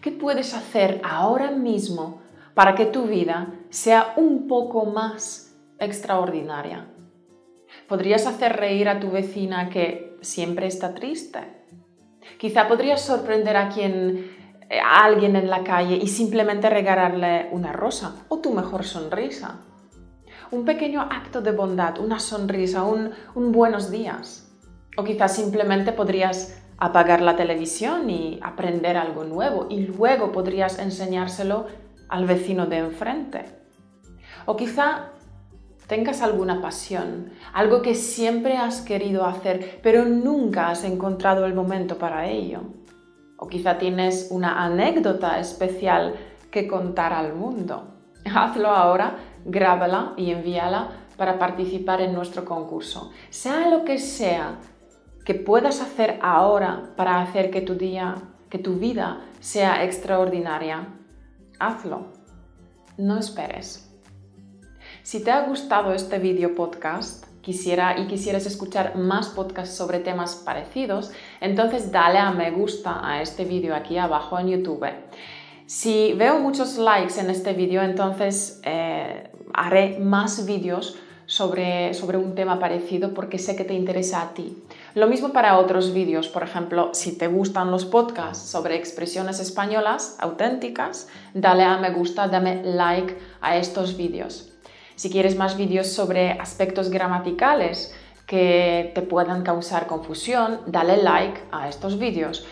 ¿Qué 0.00 0.10
puedes 0.10 0.54
hacer 0.54 1.00
ahora 1.04 1.52
mismo 1.52 2.20
para 2.52 2.74
que 2.74 2.86
tu 2.86 3.04
vida 3.04 3.54
sea 3.70 4.14
un 4.16 4.48
poco 4.48 4.86
más 4.86 5.56
extraordinaria? 5.78 6.88
¿Podrías 7.88 8.26
hacer 8.26 8.56
reír 8.56 8.88
a 8.88 8.98
tu 8.98 9.12
vecina 9.12 9.70
que 9.70 10.18
siempre 10.20 10.66
está 10.66 10.94
triste? 10.94 11.38
Quizá 12.38 12.66
podrías 12.66 13.02
sorprender 13.02 13.56
a 13.56 13.68
quien 13.68 14.34
a 14.82 15.04
alguien 15.04 15.36
en 15.36 15.48
la 15.48 15.62
calle 15.62 15.94
y 15.94 16.08
simplemente 16.08 16.68
regalarle 16.68 17.48
una 17.52 17.72
rosa 17.72 18.16
o 18.28 18.40
tu 18.40 18.52
mejor 18.52 18.82
sonrisa. 18.82 19.60
Un 20.50 20.64
pequeño 20.64 21.02
acto 21.02 21.40
de 21.40 21.52
bondad, 21.52 22.00
una 22.00 22.18
sonrisa, 22.18 22.82
un, 22.82 23.12
un 23.36 23.52
buenos 23.52 23.92
días. 23.92 24.50
O 24.96 25.04
quizás 25.04 25.36
simplemente 25.36 25.92
podrías 25.92 26.65
apagar 26.78 27.22
la 27.22 27.36
televisión 27.36 28.10
y 28.10 28.38
aprender 28.42 28.96
algo 28.96 29.24
nuevo 29.24 29.66
y 29.70 29.86
luego 29.86 30.32
podrías 30.32 30.78
enseñárselo 30.78 31.66
al 32.08 32.26
vecino 32.26 32.66
de 32.66 32.78
enfrente. 32.78 33.44
O 34.44 34.56
quizá 34.56 35.12
tengas 35.86 36.22
alguna 36.22 36.60
pasión, 36.60 37.30
algo 37.52 37.82
que 37.82 37.94
siempre 37.94 38.56
has 38.56 38.82
querido 38.82 39.24
hacer, 39.24 39.80
pero 39.82 40.04
nunca 40.04 40.68
has 40.68 40.84
encontrado 40.84 41.46
el 41.46 41.54
momento 41.54 41.98
para 41.98 42.28
ello. 42.28 42.62
O 43.38 43.48
quizá 43.48 43.78
tienes 43.78 44.28
una 44.30 44.64
anécdota 44.64 45.38
especial 45.38 46.14
que 46.50 46.66
contar 46.66 47.12
al 47.12 47.34
mundo. 47.34 47.94
Hazlo 48.34 48.70
ahora, 48.70 49.16
grábala 49.44 50.14
y 50.16 50.30
envíala 50.30 50.90
para 51.16 51.38
participar 51.38 52.00
en 52.00 52.14
nuestro 52.14 52.44
concurso. 52.44 53.10
Sea 53.30 53.68
lo 53.68 53.84
que 53.84 53.98
sea 53.98 54.58
que 55.26 55.34
puedas 55.34 55.82
hacer 55.82 56.18
ahora 56.22 56.94
para 56.96 57.20
hacer 57.20 57.50
que 57.50 57.60
tu 57.60 57.74
día, 57.74 58.14
que 58.48 58.58
tu 58.58 58.76
vida 58.76 59.22
sea 59.40 59.82
extraordinaria, 59.84 60.86
hazlo. 61.58 62.12
No 62.96 63.18
esperes. 63.18 63.90
Si 65.02 65.22
te 65.22 65.32
ha 65.32 65.42
gustado 65.42 65.92
este 65.92 66.20
video 66.20 66.54
podcast, 66.54 67.26
quisiera 67.42 67.98
y 67.98 68.06
quisieras 68.06 68.46
escuchar 68.46 68.96
más 68.96 69.28
podcasts 69.28 69.76
sobre 69.76 69.98
temas 69.98 70.36
parecidos, 70.36 71.10
entonces 71.40 71.90
dale 71.90 72.18
a 72.18 72.30
me 72.30 72.52
gusta 72.52 73.00
a 73.02 73.20
este 73.20 73.44
vídeo 73.44 73.74
aquí 73.74 73.98
abajo 73.98 74.38
en 74.38 74.48
YouTube. 74.48 74.86
Si 75.66 76.12
veo 76.12 76.38
muchos 76.38 76.78
likes 76.78 77.18
en 77.18 77.30
este 77.30 77.52
vídeo, 77.52 77.82
entonces 77.82 78.60
eh, 78.64 79.28
haré 79.52 79.98
más 79.98 80.46
vídeos 80.46 80.96
sobre, 81.26 81.92
sobre 81.92 82.16
un 82.16 82.34
tema 82.34 82.58
parecido 82.58 83.12
porque 83.12 83.38
sé 83.38 83.56
que 83.56 83.64
te 83.64 83.74
interesa 83.74 84.22
a 84.22 84.34
ti. 84.34 84.62
Lo 84.96 85.08
mismo 85.08 85.28
para 85.28 85.58
otros 85.58 85.92
vídeos, 85.92 86.26
por 86.26 86.42
ejemplo, 86.42 86.88
si 86.94 87.18
te 87.18 87.28
gustan 87.28 87.70
los 87.70 87.84
podcasts 87.84 88.48
sobre 88.48 88.76
expresiones 88.76 89.40
españolas 89.40 90.16
auténticas, 90.20 91.08
dale 91.34 91.64
a 91.64 91.76
me 91.76 91.90
gusta, 91.90 92.28
dame 92.28 92.62
like 92.64 93.14
a 93.42 93.58
estos 93.58 93.98
vídeos. 93.98 94.54
Si 94.94 95.10
quieres 95.10 95.36
más 95.36 95.58
vídeos 95.58 95.88
sobre 95.88 96.30
aspectos 96.30 96.88
gramaticales 96.88 97.94
que 98.26 98.90
te 98.94 99.02
puedan 99.02 99.42
causar 99.42 99.86
confusión, 99.86 100.60
dale 100.66 100.96
like 101.02 101.42
a 101.52 101.68
estos 101.68 101.98
vídeos. 101.98 102.46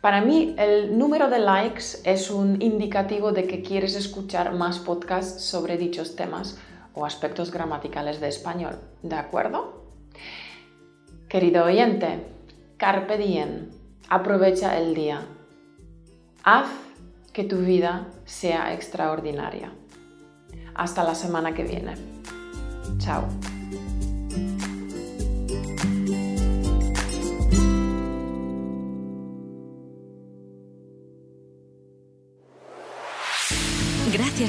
Para 0.00 0.22
mí, 0.22 0.54
el 0.56 0.96
número 0.96 1.28
de 1.28 1.40
likes 1.40 2.00
es 2.04 2.30
un 2.30 2.62
indicativo 2.62 3.32
de 3.32 3.46
que 3.46 3.60
quieres 3.60 3.94
escuchar 3.94 4.54
más 4.54 4.78
podcasts 4.78 5.42
sobre 5.44 5.76
dichos 5.76 6.16
temas 6.16 6.58
o 6.94 7.04
aspectos 7.04 7.50
gramaticales 7.50 8.22
de 8.22 8.28
español. 8.28 8.78
¿De 9.02 9.16
acuerdo? 9.16 9.80
Querido 11.30 11.62
oyente, 11.62 12.26
carpe 12.76 13.16
diem, 13.16 13.70
aprovecha 14.08 14.76
el 14.76 14.96
día. 14.96 15.20
Haz 16.42 16.68
que 17.32 17.44
tu 17.44 17.58
vida 17.58 18.08
sea 18.24 18.74
extraordinaria. 18.74 19.72
Hasta 20.74 21.04
la 21.04 21.14
semana 21.14 21.54
que 21.54 21.62
viene. 21.62 21.94
Chao. 22.98 23.28